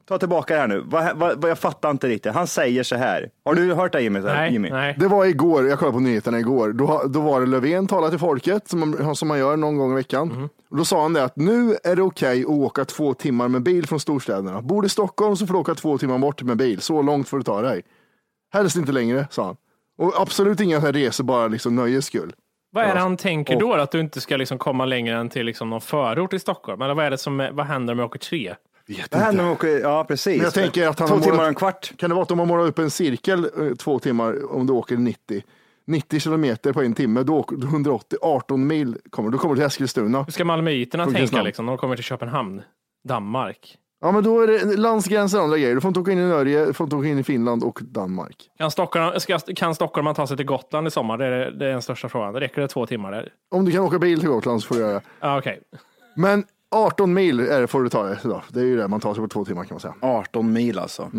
ta 0.09 0.19
tillbaka 0.19 0.55
det 0.55 0.61
här 0.61 0.69
nu. 0.69 0.83
Vad, 0.87 1.17
vad, 1.17 1.41
vad, 1.41 1.51
jag 1.51 1.59
fattar 1.59 1.91
inte 1.91 2.09
riktigt. 2.09 2.33
Han 2.33 2.47
säger 2.47 2.83
så 2.83 2.97
här. 2.97 3.31
Har 3.45 3.55
du 3.55 3.75
hört 3.75 3.93
det 3.93 4.01
Jimmy? 4.01 4.21
Nej, 4.21 4.53
Jimmy? 4.53 4.71
nej. 4.71 4.97
Det 4.99 5.09
var 5.09 5.25
igår, 5.25 5.67
jag 5.67 5.79
kollade 5.79 5.95
på 5.95 6.01
nyheterna 6.01 6.39
igår, 6.39 6.73
då, 6.73 7.03
då 7.09 7.21
var 7.21 7.41
det 7.41 7.47
Löfven 7.47 7.87
talade 7.87 8.11
till 8.11 8.19
folket, 8.19 8.69
som 8.69 8.81
man, 8.81 9.17
som 9.17 9.29
man 9.29 9.39
gör 9.39 9.57
någon 9.57 9.77
gång 9.77 9.93
i 9.93 9.95
veckan. 9.95 10.49
Och 10.71 10.77
då 10.77 10.85
sa 10.85 11.03
han 11.03 11.13
det 11.13 11.25
att 11.25 11.37
nu 11.37 11.77
är 11.85 11.97
det 11.97 12.03
okej 12.03 12.41
att 12.41 12.47
åka 12.47 12.85
två 12.85 13.15
timmar 13.15 13.49
med 13.49 13.63
bil 13.63 13.87
från 13.87 14.01
storstäderna. 14.01 14.63
Bor 14.63 14.83
du 14.83 14.87
i 14.87 14.89
Stockholm 14.89 15.37
så 15.37 15.47
får 15.47 15.55
du 15.55 15.61
åka 15.61 15.75
två 15.75 15.99
timmar 15.99 16.19
bort 16.19 16.43
med 16.43 16.57
bil, 16.57 16.81
så 16.81 17.03
långt 17.03 17.29
får 17.29 17.37
du 17.37 17.43
ta 17.43 17.63
dig. 17.63 17.83
Helst 18.53 18.77
inte 18.77 18.93
längre, 18.93 19.27
sa 19.31 19.45
han. 19.45 19.57
Och 19.99 20.21
absolut 20.21 20.61
inga 20.61 20.79
resor 20.79 21.25
bara 21.25 21.49
liksom 21.49 21.77
nöjes 21.77 22.07
skull. 22.07 22.33
Vad 22.73 22.85
är 22.85 22.95
det 22.95 23.01
han 23.01 23.17
tänker 23.17 23.61
då? 23.61 23.75
Att 23.75 23.91
du 23.91 24.01
inte 24.01 24.21
ska 24.21 24.37
liksom 24.37 24.59
komma 24.59 24.85
längre 24.85 25.17
än 25.17 25.29
till 25.29 25.47
liksom 25.47 25.71
någon 25.71 25.81
förort 25.81 26.33
i 26.33 26.39
Stockholm? 26.39 26.83
Eller 26.83 26.95
vad, 26.95 27.07
är 27.07 27.11
det 27.11 27.19
som, 27.19 27.49
vad 27.53 27.67
händer 27.67 27.93
om 27.93 27.99
jag 27.99 28.07
åker 28.07 28.19
tre? 28.19 28.55
Vet 28.89 29.11
Det 29.11 29.19
här 29.19 29.25
inte. 29.31 29.37
när 29.37 29.45
man 29.45 29.53
åker, 29.53 29.69
ja 29.81 30.05
precis. 30.05 30.37
Men 30.37 30.45
jag 30.45 30.55
tänker 30.55 30.89
att 30.89 30.99
han 30.99 31.09
Två 31.09 31.15
har 31.15 31.23
timmar 31.23 31.37
målat- 31.37 31.43
och 31.43 31.49
en 31.49 31.55
kvart. 31.55 31.93
Kan 31.97 32.11
det 32.11 32.15
vara 32.15 32.23
att 32.23 32.31
om 32.31 32.39
man 32.39 32.49
målar 32.49 32.67
upp 32.67 32.79
en 32.79 32.91
cirkel 32.91 33.45
eh, 33.45 33.75
två 33.75 33.99
timmar 33.99 34.53
om 34.55 34.67
du 34.67 34.73
åker 34.73 34.97
90, 34.97 35.43
90 35.87 36.21
kilometer 36.21 36.73
på 36.73 36.83
en 36.83 36.95
timme, 36.95 37.23
då 37.23 37.37
åker 37.37 37.57
du 37.57 37.67
180, 37.67 38.19
18 38.23 38.67
mil 38.67 38.97
kommer, 39.11 39.31
då 39.31 39.39
kommer 39.39 39.55
du 39.55 39.59
till 39.59 39.67
Eskilstuna. 39.67 40.23
Hur 40.23 40.33
ska 40.33 40.45
malmöiterna 40.45 41.07
tänka 41.07 41.43
liksom, 41.43 41.67
när 41.67 41.73
de 41.73 41.79
kommer 41.79 41.95
till 41.97 42.05
Köpenhamn? 42.05 42.63
Danmark. 43.09 43.77
Ja, 44.01 44.13
men 44.13 44.25
då 44.25 44.41
är 44.41 44.47
det 44.47 44.77
landsgränser 44.77 45.39
och 45.39 45.45
andra 45.45 45.59
grejer. 45.59 45.75
Du 45.75 45.81
får 45.81 45.89
inte 45.89 46.01
åka 46.01 46.13
in 46.13 46.19
i 46.19 46.23
Norge, 46.29 46.65
du 46.67 46.73
får 46.73 46.85
inte 46.85 46.97
åka 46.97 47.09
in 47.09 47.19
i 47.19 47.23
Finland 47.23 47.65
och 47.65 47.79
Danmark. 47.83 48.51
Kan, 48.59 48.71
Stockholm, 48.71 49.21
ska, 49.21 49.39
kan 49.39 49.75
stockholmaren 49.75 50.15
ta 50.15 50.27
sig 50.27 50.37
till 50.37 50.47
Gotland 50.47 50.87
i 50.87 50.91
sommar? 50.91 51.19
Det 51.19 51.27
är, 51.27 51.51
det 51.51 51.67
är 51.67 51.71
den 51.71 51.83
största 51.83 52.09
frågan. 52.09 52.35
Det 52.35 52.41
räcker 52.41 52.61
det 52.63 52.69
två 52.69 52.87
timmar? 52.87 53.13
Där? 53.13 53.33
Om 53.51 53.65
du 53.65 53.73
kan 53.73 53.81
åka 53.81 53.99
bil 53.99 54.21
till 54.21 54.29
Gotland 54.29 54.63
så 54.63 54.67
får 54.69 54.75
du 54.75 54.81
göra 54.81 54.93
det. 54.93 55.01
Ja, 55.21 55.39
okej. 55.39 55.61
Men 56.17 56.45
18 56.71 57.15
mil 57.15 57.41
är 57.41 57.61
det 57.61 57.67
får 57.67 57.83
du 57.83 57.89
ta 57.89 58.03
det 58.03 58.19
idag. 58.25 58.43
Det 58.49 58.61
är 58.61 58.65
ju 58.65 58.77
det 58.77 58.89
man 58.89 59.01
tar 59.01 59.15
sig 59.15 59.23
på 59.23 59.29
två 59.29 59.45
timmar 59.45 59.65
kan 59.65 59.75
man 59.75 59.81
säga. 59.81 59.95
18 60.01 60.53
mil 60.53 60.79
alltså. 60.79 61.11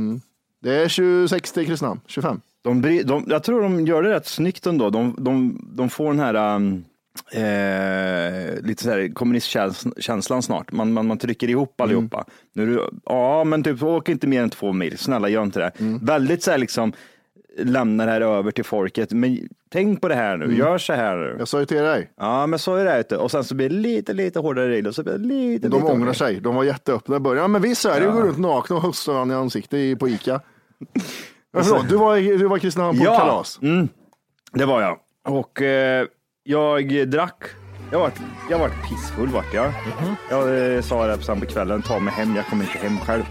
Det 0.62 0.76
är 0.76 0.88
26 0.88 1.52
till 1.52 1.66
Kristinehamn, 1.66 2.02
25. 2.08 2.42
De, 2.64 2.82
de, 3.04 3.26
jag 3.28 3.44
tror 3.44 3.62
de 3.62 3.86
gör 3.86 4.04
det 4.04 4.10
rätt 4.10 4.28
snyggt 4.28 4.66
ändå. 4.66 4.90
De, 4.90 5.16
de, 5.18 5.60
de 5.76 5.90
får 5.90 6.08
den 6.08 6.20
här 6.20 6.56
um, 6.56 6.86
eh, 7.32 8.62
lite 8.64 8.84
så 8.84 8.90
här 8.90 9.14
kommunistkänslan 9.14 10.42
snart. 10.44 10.72
Man, 10.72 10.94
man, 10.94 11.08
man 11.08 11.18
trycker 11.18 11.50
ihop 11.50 11.82
allihopa. 11.82 12.26
Nu 12.54 12.64
är 12.64 12.68
du, 12.68 12.90
ja, 13.06 13.44
men 13.44 13.64
typ 13.64 13.84
åk 13.84 14.10
inte 14.10 14.28
mer 14.28 14.44
än 14.44 14.50
två 14.50 14.74
mil. 14.74 14.98
Snälla 14.98 15.30
gör 15.30 15.44
inte 15.44 15.60
det. 15.60 15.72
Väldigt 16.02 16.44
så 16.44 16.52
här 16.52 16.58
liksom 16.58 16.94
lämna 17.58 18.06
det 18.06 18.12
här 18.12 18.22
över 18.22 18.52
till 18.52 18.64
folket. 18.64 19.12
Men 19.12 19.40
tänk 19.72 20.02
på 20.02 20.08
det 20.08 20.16
här 20.16 20.38
nu, 20.38 20.58
gör 20.58 20.78
så 20.78 20.94
här 20.94 21.16
nu. 21.18 21.36
Jag 21.40 21.48
sa 21.48 21.60
ju 21.60 21.66
till 21.66 21.78
dig, 21.78 22.12
Ja, 22.18 22.48
men 22.48 22.60
så 22.60 22.76
är 22.76 22.86
det. 22.86 23.18
Och 23.18 23.32
sen 23.32 23.44
så 23.44 23.56
blir 23.56 23.70
det 23.70 23.76
lite, 23.76 24.14
lite 24.14 24.40
hårdare 24.40 24.70
regler. 24.70 24.92
Så 24.92 25.04
blir 25.04 25.14
det 25.14 25.26
lite, 25.28 25.68
de 25.68 25.78
lite 25.78 25.92
ångrar 25.92 26.14
sig. 26.14 26.40
De 26.40 26.56
var 26.56 26.64
jätteöppna 26.64 27.16
i 27.16 27.20
början. 27.20 27.42
Ja, 27.42 27.48
men 27.48 27.64
är 27.64 28.00
det, 28.00 28.06
ja. 28.06 28.12
går 28.12 28.22
runt 28.22 28.38
nakna 28.38 28.76
och 28.76 28.82
hostar 28.82 29.14
varandra 29.14 29.36
i 29.36 29.40
ansiktet 29.40 30.00
på 30.00 30.10
Ica. 30.10 30.42
Men 31.54 31.64
förlåt, 31.64 31.90
du 31.90 31.96
var, 31.96 32.16
du 32.18 32.48
var 32.48 32.58
i 32.58 32.60
Kristinehamn 32.60 32.98
på 33.00 33.06
Ja. 33.06 33.18
kalas. 33.18 33.60
Mm, 33.62 33.88
det 34.54 34.66
var 34.66 34.82
jag. 34.82 34.98
Och 35.26 35.62
eh, 35.62 36.06
jag 36.44 37.10
drack. 37.10 37.44
Jag 37.92 38.00
var, 38.00 38.12
jag 38.50 38.60
var 38.60 38.70
pissfull 38.70 39.30
vart 39.30 39.54
jag. 39.54 39.74
Jag 40.30 40.76
eh, 40.76 40.82
sa 40.82 41.08
det 41.08 41.22
sen 41.24 41.40
på 41.40 41.46
kvällen, 41.46 41.82
ta 41.82 42.00
mig 42.00 42.14
hem, 42.14 42.36
jag 42.36 42.46
kommer 42.46 42.64
inte 42.64 42.78
hem 42.78 42.98
själv. 42.98 43.24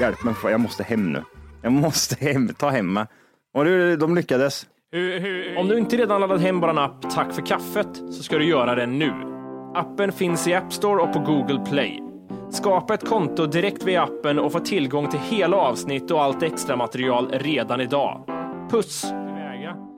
Hjälp 0.00 0.24
mig, 0.24 0.34
jag 0.44 0.60
måste 0.60 0.82
hem 0.82 1.12
nu. 1.12 1.22
Jag 1.62 1.72
måste 1.72 2.16
hem, 2.24 2.48
ta 2.48 2.68
hem 2.70 2.92
mig. 2.92 3.06
Och 3.54 3.64
det, 3.64 3.96
de 3.96 4.14
lyckades. 4.14 4.66
Om 5.56 5.68
du 5.68 5.78
inte 5.78 5.96
redan 5.96 6.20
laddat 6.20 6.40
hem 6.40 6.60
vår 6.60 6.78
app 6.78 7.10
Tack 7.10 7.32
för 7.32 7.46
kaffet 7.46 7.96
så 8.10 8.22
ska 8.22 8.38
du 8.38 8.44
göra 8.44 8.74
det 8.74 8.86
nu. 8.86 9.12
Appen 9.74 10.12
finns 10.12 10.46
i 10.46 10.54
App 10.54 10.72
Store 10.72 11.02
och 11.02 11.12
på 11.12 11.18
Google 11.18 11.64
Play. 11.70 12.02
Skapa 12.50 12.94
ett 12.94 13.08
konto 13.08 13.46
direkt 13.46 13.84
via 13.84 14.02
appen 14.02 14.38
och 14.38 14.52
få 14.52 14.60
tillgång 14.60 15.10
till 15.10 15.20
hela 15.20 15.56
avsnitt 15.56 16.10
och 16.10 16.22
allt 16.22 16.42
extra 16.42 16.76
material 16.76 17.30
redan 17.32 17.80
idag. 17.80 18.24
Puss! 18.70 19.04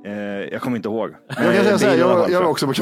Eh, 0.06 0.12
jag 0.52 0.60
kommer 0.60 0.76
inte 0.76 0.88
ihåg. 0.88 1.10
Jag 1.28 1.66
kan 1.66 1.78
säga 1.78 1.94
jag, 1.94 2.30
jag 2.30 2.40
var 2.40 2.48
också 2.48 2.66
på. 2.66 2.74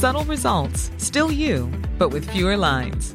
Subtle 0.00 0.32
results, 0.32 0.90
still 0.98 1.32
you, 1.32 1.66
but 1.98 2.14
with 2.14 2.32
fewer 2.32 2.56
lines. 2.56 3.14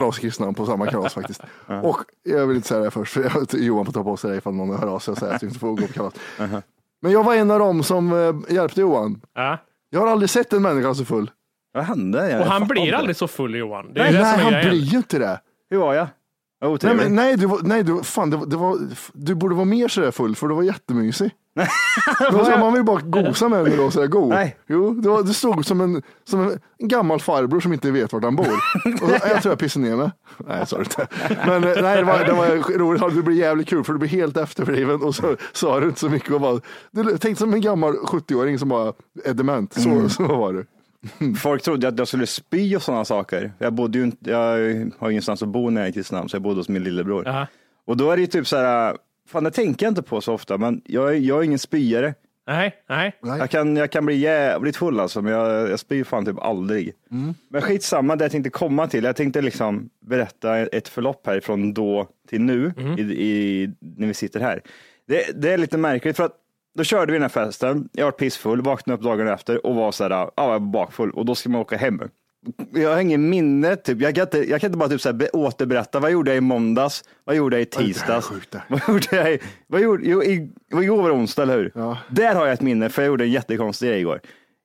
Kalas 0.00 0.18
i 0.18 0.20
Kristinehamn 0.20 0.54
på 0.54 0.66
samma 0.66 0.86
kalas 0.86 1.14
faktiskt. 1.14 1.40
Och 1.82 1.98
jag 2.22 2.46
vill 2.46 2.56
inte 2.56 2.68
säga 2.68 2.80
det 2.80 2.90
först, 2.90 3.12
för 3.12 3.22
jag 3.22 3.40
vet, 3.40 3.54
Johan 3.54 3.84
får 3.86 3.92
ta 3.92 4.04
på 4.04 4.16
sig 4.16 4.30
det 4.30 4.36
ifall 4.36 4.54
någon 4.54 4.78
hör 4.78 4.86
av 4.86 4.98
sig 4.98 5.12
och 5.12 5.18
säger 5.18 5.34
att 5.34 5.40
du 5.40 5.46
inte 5.46 5.58
får 5.58 5.68
gå 5.68 5.86
på 5.86 5.92
kalas. 5.92 6.14
Men 7.02 7.12
jag 7.12 7.24
var 7.24 7.34
en 7.34 7.50
av 7.50 7.58
dem 7.58 7.82
som 7.82 8.12
eh, 8.12 8.54
hjälpte 8.54 8.80
Johan. 8.80 9.20
Ja. 9.34 9.58
Jag 9.90 10.00
har 10.00 10.06
aldrig 10.06 10.30
sett 10.30 10.52
en 10.52 10.62
människa 10.62 10.94
så 10.94 11.04
full. 11.04 11.30
Vad 11.72 11.84
hände? 11.84 12.30
Jag 12.30 12.40
Och 12.40 12.46
han 12.46 12.68
blir 12.68 12.94
aldrig 12.94 13.16
så 13.16 13.28
full 13.28 13.54
Johan. 13.54 13.92
Det 13.94 14.00
är 14.00 14.04
Nej, 14.04 14.22
nej 14.22 14.38
han 14.38 14.52
grejen. 14.52 14.68
blir 14.70 14.80
ju 14.80 14.96
inte 14.96 15.18
det. 15.18 15.40
Hur 15.70 15.78
var 15.78 15.94
jag? 15.94 16.06
Var 16.60 16.78
Nej, 16.82 16.94
men, 16.94 17.14
nej, 17.14 17.36
du, 17.36 17.46
var, 17.46 17.58
nej 17.62 17.82
du, 17.82 18.02
fan, 18.02 18.30
det, 18.30 18.36
var- 18.36 18.46
det 18.46 18.56
var, 18.56 18.78
du 19.12 19.34
borde 19.34 19.54
vara 19.54 19.64
mer 19.64 19.88
sådär 19.88 20.10
full 20.10 20.36
för 20.36 20.48
du 20.48 20.54
var 20.54 20.62
jättemysig. 20.62 21.30
Så, 22.30 22.58
man 22.58 22.72
vill 22.72 22.84
bara 22.84 23.00
gosa 23.00 23.48
med 23.48 23.64
dig 23.64 23.78
och 23.78 23.92
sådär 23.92 24.06
god. 24.06 24.28
Nej. 24.28 24.56
Jo, 24.66 24.94
det, 24.94 25.08
var, 25.08 25.22
det 25.22 25.34
stod 25.34 25.66
som 25.66 25.80
en, 25.80 26.02
som 26.24 26.40
en 26.78 26.88
gammal 26.88 27.20
farbror 27.20 27.60
som 27.60 27.72
inte 27.72 27.90
vet 27.90 28.12
vart 28.12 28.24
han 28.24 28.36
bor. 28.36 28.46
Och 28.84 28.98
så, 28.98 29.28
jag 29.28 29.42
tror 29.42 29.52
jag 29.52 29.58
pissade 29.58 29.88
ner 29.88 29.96
mig. 29.96 30.10
Nej, 30.48 30.66
inte. 30.78 31.06
Men 31.46 31.64
eh, 31.64 31.82
nej, 31.82 31.96
det 31.96 32.02
var, 32.02 32.24
det 32.24 32.32
var 32.32 32.78
roligt. 32.78 33.16
Det 33.16 33.22
blev 33.22 33.36
jävligt 33.36 33.68
kul 33.68 33.84
för 33.84 33.92
du 33.92 33.98
blev 33.98 34.10
helt 34.10 34.36
efterbliven 34.36 35.02
och 35.02 35.14
så 35.14 35.36
sa 35.52 35.80
du 35.80 35.86
inte 35.86 36.00
så 36.00 36.08
mycket. 36.08 36.30
Och 36.30 36.40
bara, 36.40 36.60
du 36.90 37.18
tänkte 37.18 37.36
som 37.36 37.54
en 37.54 37.60
gammal 37.60 37.96
70-åring 37.96 38.58
som 38.58 38.68
bara 38.68 38.92
är 39.24 39.34
dement. 39.34 39.72
Så, 39.72 40.08
så 40.08 40.22
var 40.22 40.52
du. 40.52 40.66
Folk 41.34 41.62
trodde 41.62 41.88
att 41.88 41.98
jag 41.98 42.08
skulle 42.08 42.26
spy 42.26 42.76
och 42.76 42.82
sådana 42.82 43.04
saker. 43.04 43.52
Jag 43.58 43.72
bodde 43.72 43.98
ju 43.98 44.04
inte, 44.04 44.30
jag 44.30 44.90
har 44.98 45.10
ingenstans 45.10 45.42
att 45.42 45.48
bo 45.48 45.70
när 45.70 45.80
jag 45.80 45.86
är 45.86 45.90
i 45.90 45.94
Kristinehamn, 45.94 46.28
så 46.28 46.34
jag 46.34 46.42
bodde 46.42 46.60
hos 46.60 46.68
min 46.68 46.84
lillebror. 46.84 47.28
Aha. 47.28 47.46
Och 47.86 47.96
då 47.96 48.10
är 48.10 48.16
det 48.16 48.20
ju 48.20 48.26
typ 48.26 48.46
så 48.46 48.56
här, 48.56 48.96
fan 49.30 49.44
det 49.44 49.50
tänker 49.50 49.86
jag 49.86 49.90
inte 49.90 50.02
på 50.02 50.20
så 50.20 50.32
ofta, 50.34 50.58
men 50.58 50.80
jag, 50.84 51.08
är- 51.10 51.18
jag 51.20 51.38
är 51.38 51.42
ingen 51.42 51.58
spyare. 51.58 52.14
Nej, 52.88 53.16
nej. 53.22 53.38
Jag 53.38 53.50
kan, 53.50 53.76
jag 53.76 53.90
kan 53.90 54.06
bli 54.06 54.16
jävligt 54.16 54.76
full 54.76 55.00
alltså, 55.00 55.22
men 55.22 55.32
jag, 55.32 55.70
jag 55.70 55.78
spyr 55.80 56.04
fan 56.04 56.24
typ 56.26 56.38
aldrig. 56.38 56.92
Men 57.50 57.62
skitsamma, 57.62 58.16
det 58.16 58.24
jag 58.24 58.32
tänkte 58.32 58.50
komma 58.50 58.86
till, 58.88 59.04
jag 59.04 59.16
tänkte 59.16 59.42
liksom 59.42 59.90
berätta 60.06 60.58
ett 60.58 60.88
förlopp 60.88 61.26
här 61.26 61.40
från 61.40 61.74
då 61.74 62.08
till 62.28 62.40
nu, 62.40 62.72
i, 62.98 63.02
i, 63.02 63.70
när 63.80 64.06
vi 64.06 64.14
sitter 64.14 64.40
här. 64.40 64.62
Det, 65.06 65.42
det 65.42 65.52
är 65.52 65.58
lite 65.58 65.78
märkligt 65.78 66.16
för 66.16 66.24
att 66.24 66.36
då 66.74 66.84
körde 66.84 67.12
vi 67.12 67.18
den 67.18 67.22
här 67.22 67.28
festen, 67.28 67.88
jag 67.92 68.04
var 68.04 68.12
pissfull, 68.12 68.62
vaknade 68.62 68.98
upp 68.98 69.04
dagen 69.04 69.28
efter 69.28 69.66
och 69.66 69.74
var 69.74 69.92
så 69.92 70.02
här, 70.04 70.10
ja, 70.10 70.32
jag 70.36 70.48
var 70.48 70.58
bakfull 70.58 71.10
och 71.10 71.24
då 71.26 71.34
ska 71.34 71.48
man 71.48 71.60
åka 71.60 71.76
hem. 71.76 72.00
Jag 72.72 72.90
har 72.94 73.00
ingen 73.00 73.28
minne, 73.30 73.76
typ. 73.76 74.00
jag, 74.00 74.14
kan 74.14 74.22
inte, 74.22 74.50
jag 74.50 74.60
kan 74.60 74.68
inte 74.68 74.78
bara 74.78 74.88
typ 74.88 75.00
så 75.00 75.08
här, 75.08 75.14
be- 75.14 75.30
återberätta, 75.32 76.00
vad 76.00 76.10
gjorde 76.10 76.30
jag 76.30 76.38
i 76.38 76.40
måndags, 76.40 77.04
vad 77.24 77.36
gjorde 77.36 77.56
jag 77.56 77.62
i 77.62 77.66
tisdags, 77.66 78.30
vad 78.68 78.80
gjorde 78.88 79.16
jag 79.16 79.32
i, 79.32 79.38
vad 79.66 79.80
gjorde, 79.80 80.02
jo, 80.06 80.22
i, 80.22 80.52
igår 80.82 81.02
var 81.02 81.08
det 81.08 81.14
onsdag, 81.14 81.42
eller 81.42 81.56
hur? 81.56 81.72
Ja. 81.74 81.98
Där 82.10 82.34
har 82.34 82.46
jag 82.46 82.52
ett 82.52 82.60
minne, 82.60 82.88
för 82.88 83.02
jag 83.02 83.06
gjorde 83.06 83.24
en 83.24 83.30
jättekonstig 83.30 83.88
grej 83.88 84.00
igår. 84.00 84.20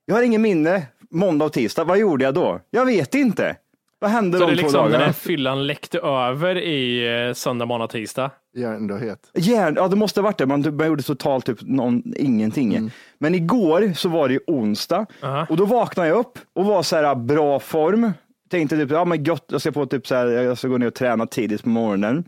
Jag 0.06 0.14
har 0.14 0.22
ingen 0.22 0.42
minne, 0.42 0.82
måndag 1.10 1.44
och 1.44 1.52
tisdag, 1.52 1.84
vad 1.84 1.98
gjorde 1.98 2.24
jag 2.24 2.34
då? 2.34 2.60
Jag 2.70 2.86
vet 2.86 3.14
inte. 3.14 3.56
Vad 3.98 4.10
hände 4.10 4.38
Så 4.38 4.46
de 4.46 4.50
det 4.50 4.52
är 4.52 4.56
två 4.56 4.62
liksom 4.62 4.82
den 4.82 4.90
dagarna? 4.90 5.04
här 5.04 5.12
fyllan 5.12 5.66
läckte 5.66 5.98
över 5.98 6.56
i 6.58 7.06
eh, 7.28 7.34
söndag, 7.34 7.66
måndag, 7.66 7.86
tisdag. 7.88 8.30
Hjärndödhet. 8.56 9.18
Järn, 9.34 9.74
ja, 9.76 9.88
det 9.88 9.96
måste 9.96 10.20
ha 10.20 10.24
varit 10.24 10.38
det. 10.38 10.46
Man, 10.46 10.76
man 10.76 10.86
gjorde 10.86 11.02
totalt 11.02 11.46
typ 11.46 11.58
någon, 11.62 12.02
ingenting. 12.16 12.90
Men 13.18 13.34
igår 13.34 13.92
så 13.94 14.08
var 14.08 14.28
det 14.28 14.38
onsdag 14.46 15.06
Aha. 15.22 15.46
och 15.50 15.56
då 15.56 15.64
vaknade 15.64 16.08
jag 16.08 16.18
upp 16.18 16.38
och 16.54 16.64
var 16.64 16.82
så 16.82 16.96
här 16.96 17.14
bra 17.14 17.60
form. 17.60 18.12
Tänkte 18.50 18.76
typ, 18.76 18.90
ja 18.90 19.04
men 19.04 19.24
gött, 19.24 19.44
jag 19.48 19.60
ska 19.60 19.72
få 19.72 19.86
typ 19.86 20.06
så 20.06 20.14
här, 20.14 20.26
jag 20.26 20.58
ska 20.58 20.68
gå 20.68 20.78
ner 20.78 20.86
och 20.86 20.94
träna 20.94 21.26
tidigt 21.26 21.62
på 21.62 21.68
morgonen. 21.68 22.24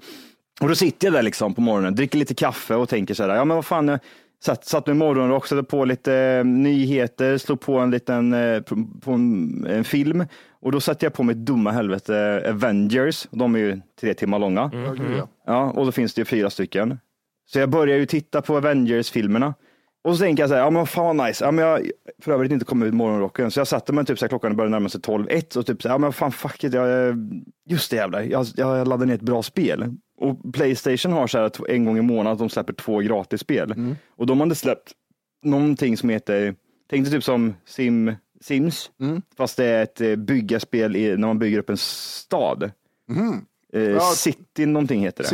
Och 0.60 0.68
då 0.68 0.74
sitter 0.74 1.06
jag 1.06 1.14
där 1.14 1.22
liksom 1.22 1.54
på 1.54 1.60
morgonen, 1.60 1.94
dricker 1.94 2.18
lite 2.18 2.34
kaffe 2.34 2.74
och 2.74 2.88
tänker 2.88 3.14
så 3.14 3.22
här, 3.22 3.34
ja 3.36 3.44
men 3.44 3.54
vad 3.54 3.64
fan, 3.64 3.88
jag 3.88 3.98
satt, 4.44 4.64
satt 4.64 4.86
med 4.86 4.96
morgonrock, 4.96 5.46
satte 5.46 5.62
på 5.62 5.84
lite 5.84 6.14
eh, 6.14 6.44
nyheter, 6.44 7.38
slog 7.38 7.60
på 7.60 7.78
en 7.78 7.90
liten, 7.90 8.32
eh, 8.32 8.60
på, 8.60 8.86
på 9.00 9.12
en, 9.12 9.66
en 9.70 9.84
film 9.84 10.24
Och 10.60 10.72
då 10.72 10.80
satte 10.80 11.06
jag 11.06 11.12
på 11.12 11.22
mig 11.22 11.34
dumma 11.34 11.70
helvete 11.70 12.44
Avengers. 12.50 13.28
De 13.30 13.54
är 13.54 13.58
ju 13.58 13.80
tre 14.00 14.14
timmar 14.14 14.38
långa. 14.38 14.70
Ja, 14.72 14.92
gud, 14.92 15.22
ja. 15.46 15.70
Och 15.70 15.86
då 15.86 15.92
finns 15.92 16.14
det 16.14 16.20
ju 16.20 16.24
fyra 16.24 16.50
stycken. 16.50 16.98
Så 17.46 17.58
jag 17.58 17.70
börjar 17.70 17.96
ju 17.96 18.06
titta 18.06 18.42
på 18.42 18.56
Avengers-filmerna. 18.56 19.54
Och 20.04 20.16
så 20.16 20.22
tänker 20.22 20.42
jag 20.42 20.50
så 20.50 20.54
här, 20.54 20.62
ja 20.62 20.70
men 20.70 20.86
fan 20.86 21.16
vad 21.16 21.26
nice. 21.26 21.44
Ja, 21.44 21.50
men 21.50 21.64
jag 21.64 21.90
för 22.22 22.32
övrigt 22.32 22.52
inte 22.52 22.64
kommit 22.64 22.86
ut 22.86 22.94
morgonrocken. 22.94 23.50
Så 23.50 23.60
jag 23.60 23.66
satte 23.66 23.92
mig 23.92 24.04
typ 24.04 24.18
så 24.18 24.24
här, 24.24 24.28
klockan 24.28 24.56
började 24.56 24.70
närma 24.70 24.88
sig 24.88 25.00
12-1 25.00 25.56
och 25.56 25.66
typ 25.66 25.82
så 25.82 25.88
här, 25.88 25.94
ja 25.94 25.98
men 25.98 26.12
fan 26.12 26.32
fuck 26.32 26.64
it. 26.64 26.72
Jag, 26.72 27.16
just 27.68 27.90
det 27.90 27.96
jävlar, 27.96 28.20
jag, 28.20 28.46
jag 28.56 28.88
laddade 28.88 29.06
ner 29.06 29.14
ett 29.14 29.20
bra 29.20 29.42
spel. 29.42 29.94
Och 30.20 30.54
Playstation 30.54 31.12
har 31.12 31.26
så 31.26 31.38
här 31.38 31.44
att 31.44 31.60
en 31.68 31.84
gång 31.84 31.98
i 31.98 32.02
månaden 32.02 32.38
de 32.38 32.48
släpper 32.48 32.72
två 32.72 32.98
gratisspel. 32.98 33.74
Och 34.16 34.26
de 34.26 34.40
hade 34.40 34.54
släppt 34.54 34.92
någonting 35.44 35.96
som 35.96 36.08
heter, 36.08 36.54
tänk 36.90 37.04
dig 37.04 37.12
typ 37.14 37.24
som 37.24 37.54
Sim, 37.66 38.12
Sims, 38.40 38.90
fast 39.36 39.56
det 39.56 39.64
är 39.64 39.82
ett 39.82 40.00
eh, 40.00 40.16
byggarspel 40.16 40.96
i, 40.96 41.08
när 41.16 41.26
man 41.26 41.38
bygger 41.38 41.58
upp 41.58 41.70
en 41.70 41.76
stad. 41.76 42.62
Eh, 43.72 43.82
Ja. 43.82 44.00
City 44.00 44.66
någonting 44.66 45.00
heter 45.02 45.22
det. 45.22 45.28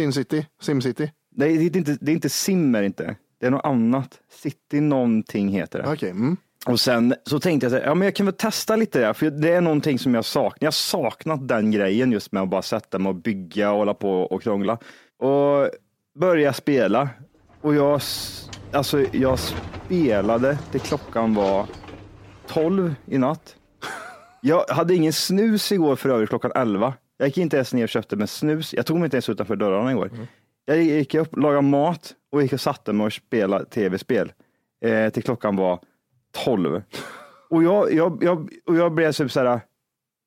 Simcity. 0.62 1.10
Det 1.36 1.44
är, 1.46 1.58
det, 1.58 1.64
är 1.64 1.76
inte, 1.76 1.98
det 2.00 2.10
är 2.12 2.14
inte 2.14 2.28
Simmer 2.28 2.82
inte. 2.82 3.16
Det 3.40 3.46
är 3.46 3.50
något 3.50 3.64
annat. 3.64 4.20
City 4.32 4.80
någonting 4.80 5.48
heter 5.48 5.82
det. 5.82 5.92
Okej, 5.92 6.10
mm. 6.10 6.36
Och 6.66 6.80
sen 6.80 7.14
så 7.26 7.40
tänkte 7.40 7.64
jag 7.64 7.70
så 7.70 7.76
här, 7.78 7.84
ja 7.84 7.94
men 7.94 8.06
jag 8.06 8.14
kan 8.14 8.26
väl 8.26 8.34
testa 8.34 8.76
lite 8.76 9.00
där, 9.00 9.12
för 9.12 9.30
det 9.30 9.50
är 9.50 9.60
någonting 9.60 9.98
som 9.98 10.14
jag 10.14 10.24
saknar. 10.24 10.56
Jag 10.60 10.66
har 10.66 10.72
saknat 10.72 11.48
den 11.48 11.70
grejen 11.70 12.12
just 12.12 12.32
med 12.32 12.42
att 12.42 12.48
bara 12.48 12.62
sätta 12.62 12.98
mig 12.98 13.10
och 13.10 13.16
bygga 13.16 13.70
och 13.72 13.78
hålla 13.78 13.94
på 13.94 14.22
och 14.22 14.42
krångla. 14.42 14.78
Och 15.18 15.70
börja 16.18 16.52
spela. 16.52 17.08
Och 17.60 17.74
jag, 17.74 18.00
alltså 18.72 19.00
jag 19.12 19.38
spelade 19.38 20.58
till 20.70 20.80
klockan 20.80 21.34
var 21.34 21.66
12 22.46 22.94
i 23.06 23.18
natt. 23.18 23.56
Jag 24.40 24.64
hade 24.68 24.94
ingen 24.94 25.12
snus 25.12 25.72
igår 25.72 25.96
för 25.96 26.08
övrigt 26.08 26.28
klockan 26.28 26.52
11. 26.54 26.94
Jag 27.16 27.26
gick 27.28 27.38
inte 27.38 27.56
ens 27.56 27.72
ner 27.74 27.82
och 27.82 27.88
köpte 27.88 28.16
med 28.16 28.30
snus. 28.30 28.74
Jag 28.74 28.86
tog 28.86 28.96
mig 28.96 29.04
inte 29.04 29.16
ens 29.16 29.28
utanför 29.28 29.56
dörrarna 29.56 29.90
igår. 29.90 30.10
Jag 30.64 30.82
gick 30.82 31.14
upp, 31.14 31.36
lagade 31.36 31.62
mat 31.62 32.14
och 32.32 32.42
gick 32.42 32.52
och 32.52 32.60
satte 32.60 32.92
mig 32.92 33.06
och 33.06 33.12
spelade 33.12 33.64
tv-spel 33.64 34.32
eh, 34.84 35.10
till 35.10 35.22
klockan 35.22 35.56
var 35.56 35.80
12. 36.44 36.82
Och 37.50 37.62
jag, 37.62 37.92
jag, 37.92 38.24
jag, 38.24 38.50
och 38.66 38.76
jag 38.76 38.92
blev 38.92 39.12
typ 39.12 39.32
så 39.32 39.40
här, 39.40 39.60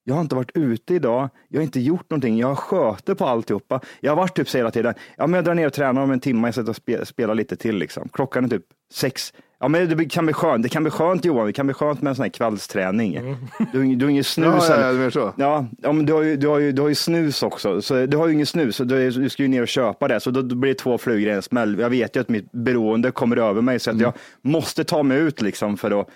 jag 0.08 0.16
har 0.16 0.22
inte 0.22 0.36
varit 0.36 0.58
ute 0.58 0.94
idag, 0.94 1.30
jag 1.48 1.60
har 1.60 1.64
inte 1.64 1.80
gjort 1.80 2.10
någonting, 2.10 2.38
jag 2.38 2.48
har 2.48 2.56
sköter 2.56 3.16
på 3.16 3.26
alltihopa. 3.26 3.82
Jag 4.00 4.12
har 4.12 4.16
varit 4.16 4.36
typ 4.36 4.50
så 4.50 4.58
hela 4.58 4.72
tiden, 4.72 4.94
ja 5.18 5.28
men 5.28 5.34
jag 5.34 5.46
drar 5.46 5.54
ner 5.54 5.68
och 5.68 5.74
tränar 5.74 6.02
om 6.02 6.12
en 6.12 6.20
timme, 6.20 6.48
jag 6.48 6.56
sätter 6.56 6.70
och 6.70 6.76
spe, 6.76 7.06
spelar 7.06 7.36
lite 7.36 7.56
till 7.56 7.78
liksom. 7.78 8.10
Klockan 8.14 8.46
är 8.46 8.50
typ 8.50 8.64
sex. 8.94 9.34
Ja 9.60 9.68
men 9.68 9.98
det 9.98 10.06
kan 10.06 10.26
bli 10.26 10.34
skönt, 10.34 10.64
det 10.64 10.70
kan 10.70 10.84
bli 10.84 10.92
skönt 10.92 11.26
Johan, 11.26 11.46
det 11.48 11.54
kan 11.54 11.68
bli 11.68 11.74
skönt 11.74 12.02
med 12.02 12.10
en 12.10 12.16
sån 12.16 12.24
här 12.24 12.30
kvällsträning. 12.30 13.38
Du, 13.74 13.96
du 13.96 14.06
har 14.06 14.10
ingen 14.10 14.24
snus 14.24 14.66
Ja, 14.70 14.82
ja, 14.82 14.92
du 14.94 15.12
så. 15.12 15.34
Ja, 15.38 15.66
ja 15.78 15.92
men 15.92 16.06
du, 16.06 16.14
har 16.14 16.22
ju, 16.22 16.38
du, 16.38 16.48
har 16.48 16.60
ju, 16.60 16.72
du 16.72 16.82
har 16.82 16.90
ju 16.90 16.96
snus 16.96 17.44
också. 17.44 17.82
Så 17.82 18.06
du 18.06 18.18
har 18.18 18.28
ju 18.28 18.34
ingen 18.34 18.46
snus, 18.46 18.76
så 18.76 18.84
du, 18.84 19.12
du 19.12 19.30
ska 19.30 19.44
ju 19.44 19.50
ner 19.50 19.62
och 19.62 19.68
köpa 19.68 20.08
det. 20.08 20.20
Så 20.20 20.32
då, 20.32 20.56
blir 20.56 20.70
det 20.70 20.80
två 20.80 20.98
flugor 20.98 21.30
i 21.30 21.32
en 21.32 21.42
smäll. 21.42 21.80
Jag 21.80 21.90
vet 21.90 22.16
ju 22.16 22.20
att 22.20 22.30
mitt 22.30 22.52
beroende 22.52 23.12
kommer 23.12 23.38
över 23.38 23.62
mig, 23.62 23.80
så 23.80 23.92
att 23.92 24.00
jag 24.00 24.14
måste 24.42 24.84
ta 24.84 25.04
mig 25.04 25.20
ut 25.20 25.42
liksom 25.42 25.78
för 25.78 26.02
att 26.02 26.10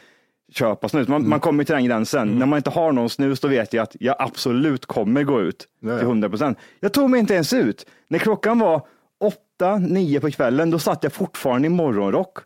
köpa 0.51 0.89
snus. 0.89 1.07
Man, 1.07 1.29
man 1.29 1.39
kommer 1.39 1.63
till 1.63 1.75
den 1.75 1.85
gränsen. 1.85 2.39
När 2.39 2.45
man 2.45 2.57
inte 2.57 2.69
har 2.69 2.91
någon 2.91 3.09
snus, 3.09 3.39
då 3.39 3.47
vet 3.47 3.73
jag 3.73 3.83
att 3.83 3.95
jag 3.99 4.15
absolut 4.19 4.85
kommer 4.85 5.23
gå 5.23 5.41
ut 5.41 5.67
till 5.79 5.89
100 5.89 6.29
procent. 6.29 6.57
Jag 6.79 6.93
tog 6.93 7.09
mig 7.09 7.19
inte 7.19 7.33
ens 7.33 7.53
ut. 7.53 7.85
När 8.07 8.19
klockan 8.19 8.59
var 8.59 8.87
åtta, 9.19 9.77
nio 9.77 10.19
på 10.19 10.31
kvällen, 10.31 10.69
då 10.69 10.79
satt 10.79 11.03
jag 11.03 11.13
fortfarande 11.13 11.65
i 11.65 11.69
morgonrock. 11.69 12.37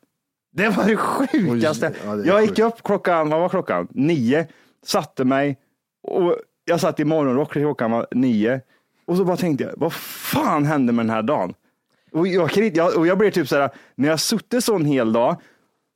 Det 0.52 0.70
var 0.70 0.86
det 0.86 0.96
sjukaste. 0.96 1.88
Oj, 1.88 1.96
ja, 2.06 2.16
det 2.16 2.28
jag 2.28 2.42
gick 2.42 2.50
sjukt. 2.50 2.60
upp 2.60 2.84
klockan, 2.84 3.30
vad 3.30 3.40
var 3.40 3.50
klockan? 3.50 3.88
Nio, 3.92 4.48
satte 4.86 5.26
mig 5.26 5.58
och 6.04 6.36
jag 6.66 6.80
satt 6.80 7.00
i 7.00 7.06
morgonrock 7.06 7.52
klockan 7.52 7.92
var 7.92 8.08
nio. 8.12 8.62
Och 9.06 9.18
så 9.18 9.26
bara 9.26 9.38
tänkte 9.38 9.64
jag, 9.64 9.74
vad 9.78 9.94
fan 9.94 10.66
hände 10.66 10.94
med 10.94 11.06
den 11.06 11.10
här 11.16 11.22
dagen? 11.22 11.54
Och 12.12 12.28
jag, 12.28 12.98
och 12.98 13.08
jag 13.08 13.18
blev 13.18 13.32
typ 13.32 13.48
så 13.48 13.56
här, 13.56 13.70
när 13.96 14.10
jag 14.10 14.20
suttit 14.20 14.64
så 14.64 14.76
en 14.76 14.86
hel 14.86 15.14
dag, 15.14 15.36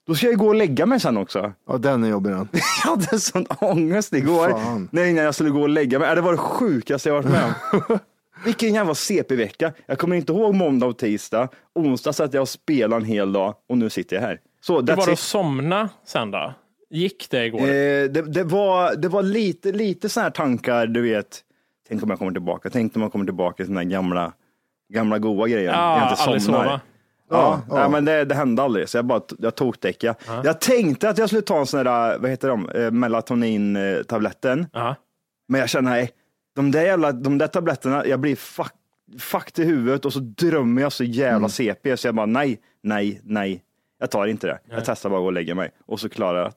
då 0.09 0.15
ska 0.15 0.27
jag 0.27 0.37
gå 0.37 0.47
och 0.47 0.55
lägga 0.55 0.85
mig 0.85 0.99
sen 0.99 1.17
också. 1.17 1.53
Ja, 1.67 1.77
den 1.77 2.03
är 2.03 2.09
jobbig 2.09 2.31
den. 2.33 2.47
Jag 2.83 2.89
hade 2.91 3.19
sån 3.19 3.45
ångest 3.59 4.13
igår 4.13 4.49
Fan. 4.49 4.89
när 4.91 5.05
innan 5.05 5.23
jag 5.23 5.35
skulle 5.35 5.49
gå 5.49 5.61
och 5.61 5.69
lägga 5.69 5.99
mig. 5.99 6.15
Det 6.15 6.21
var 6.21 6.31
det 6.31 6.37
sjukaste 6.37 7.09
jag 7.09 7.15
varit 7.15 7.29
med 7.31 7.43
om. 7.43 7.99
Vilken 8.45 8.73
jävla 8.73 8.95
CP-vecka. 8.95 9.73
Jag 9.85 9.97
kommer 9.99 10.15
inte 10.15 10.31
ihåg 10.33 10.55
måndag 10.55 10.85
och 10.87 10.97
tisdag. 10.97 11.49
Onsdag 11.75 12.13
satt 12.13 12.33
jag 12.33 12.41
och 12.41 12.49
spelade 12.49 12.95
en 12.95 13.05
hel 13.05 13.33
dag 13.33 13.55
och 13.69 13.77
nu 13.77 13.89
sitter 13.89 14.15
jag 14.15 14.23
här. 14.23 14.39
Så, 14.61 14.81
Det 14.81 14.95
var 14.95 15.11
att 15.11 15.19
somna 15.19 15.89
sen 16.05 16.31
då? 16.31 16.53
Gick 16.89 17.27
det 17.29 17.45
igår? 17.45 17.59
Eh, 17.59 17.65
det, 17.65 18.21
det, 18.33 18.43
var, 18.43 18.95
det 18.95 19.07
var 19.07 19.23
lite, 19.23 19.71
lite 19.71 20.09
så 20.09 20.21
här 20.21 20.29
tankar, 20.29 20.87
du 20.87 21.01
vet. 21.01 21.41
Tänk 21.89 22.03
om 22.03 22.09
jag 22.09 22.19
kommer 22.19 22.31
tillbaka. 22.31 22.69
Tänk 22.69 22.95
om 22.95 23.01
jag 23.01 23.11
kommer 23.11 23.25
tillbaka 23.25 23.55
till 23.55 23.65
såna 23.65 23.79
här 23.79 23.87
gamla, 23.87 24.33
gamla 24.93 25.19
goa 25.19 25.47
grejer. 25.47 25.71
Ja, 25.73 25.99
jag 25.99 26.11
inte 26.11 26.23
aldrig 26.23 26.41
somnar. 26.41 26.63
sova. 26.63 26.81
Ja, 27.29 27.61
Ja, 27.69 27.73
nej, 27.75 27.83
ja. 27.83 27.89
men 27.89 28.05
det, 28.05 28.25
det 28.25 28.35
hände 28.35 28.61
aldrig, 28.63 28.89
så 28.89 28.97
jag 28.97 29.05
bara 29.05 29.21
jag 29.39 29.55
tokdäckade. 29.55 30.15
Jag 30.43 30.61
tänkte 30.61 31.09
att 31.09 31.17
jag 31.17 31.29
skulle 31.29 31.41
ta 31.41 31.59
en 31.59 31.65
sån 31.65 31.85
där, 31.85 32.17
vad 32.19 32.29
heter 32.29 32.47
de, 32.49 32.69
eh, 32.69 32.91
melatonin-tabletten. 32.91 34.67
Ja. 34.73 34.95
Men 35.47 35.59
jag 35.59 35.69
känner, 35.69 35.91
nej, 35.91 36.11
de 36.55 36.71
där, 36.71 36.81
jävla, 36.81 37.11
de 37.11 37.37
där 37.37 37.47
tabletterna, 37.47 38.05
jag 38.05 38.19
blir 38.19 38.35
fuck, 38.35 38.71
fucked 39.19 39.65
i 39.65 39.67
huvudet 39.67 40.05
och 40.05 40.13
så 40.13 40.19
drömmer 40.19 40.81
jag 40.81 40.91
så 40.91 41.03
jävla 41.03 41.37
Mm. 41.37 41.49
CP, 41.49 41.97
så 41.97 42.07
jag 42.07 42.15
bara 42.15 42.25
nej, 42.25 42.59
nej, 42.83 43.21
nej. 43.23 43.63
Jag 43.99 44.11
tar 44.11 44.27
inte 44.27 44.47
det. 44.47 44.59
Jag 44.69 44.85
testar 44.85 45.09
bara 45.09 45.17
att 45.17 45.21
gå 45.23 45.25
och 45.25 45.33
lägga 45.33 45.55
mig 45.55 45.71
och 45.85 45.99
så 45.99 46.09
klarar 46.09 46.37
jag 46.41 46.47
det. 46.47 46.53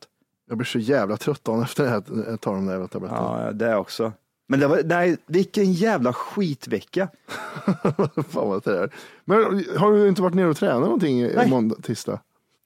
Jag 0.49 0.59
blir 0.59 0.67
så 0.67 0.79
jävla 0.79 1.17
trött 1.17 1.45
dagen 1.45 1.63
efter 1.63 1.85
det 1.85 1.91
här, 1.91 1.97
att 1.97 2.09
jag 2.29 2.41
tar 2.41 2.55
de 2.55 2.67
där 2.67 2.73
jävla 2.73 2.89
tabletterna. 2.89 3.43
Ja, 3.47 3.53
det 3.53 3.77
också. 3.77 4.13
Men 4.53 4.61
det 4.61 4.67
var, 4.67 4.83
nej, 4.85 5.17
vilken 5.27 5.73
jävla 5.73 6.13
skitvecka. 6.13 7.09
Fan 8.29 8.49
vad 8.49 8.65
det 8.65 8.79
är. 8.79 8.91
Men 9.25 9.65
har 9.77 9.93
du 9.93 10.09
inte 10.09 10.23
varit 10.23 10.35
nere 10.35 10.49
och 10.49 10.57
tränat 10.57 10.81
någonting 10.81 11.21
i 11.23 11.33
Nej. 11.37 11.49
måndag, 11.51 11.77
tisdag? 11.83 12.21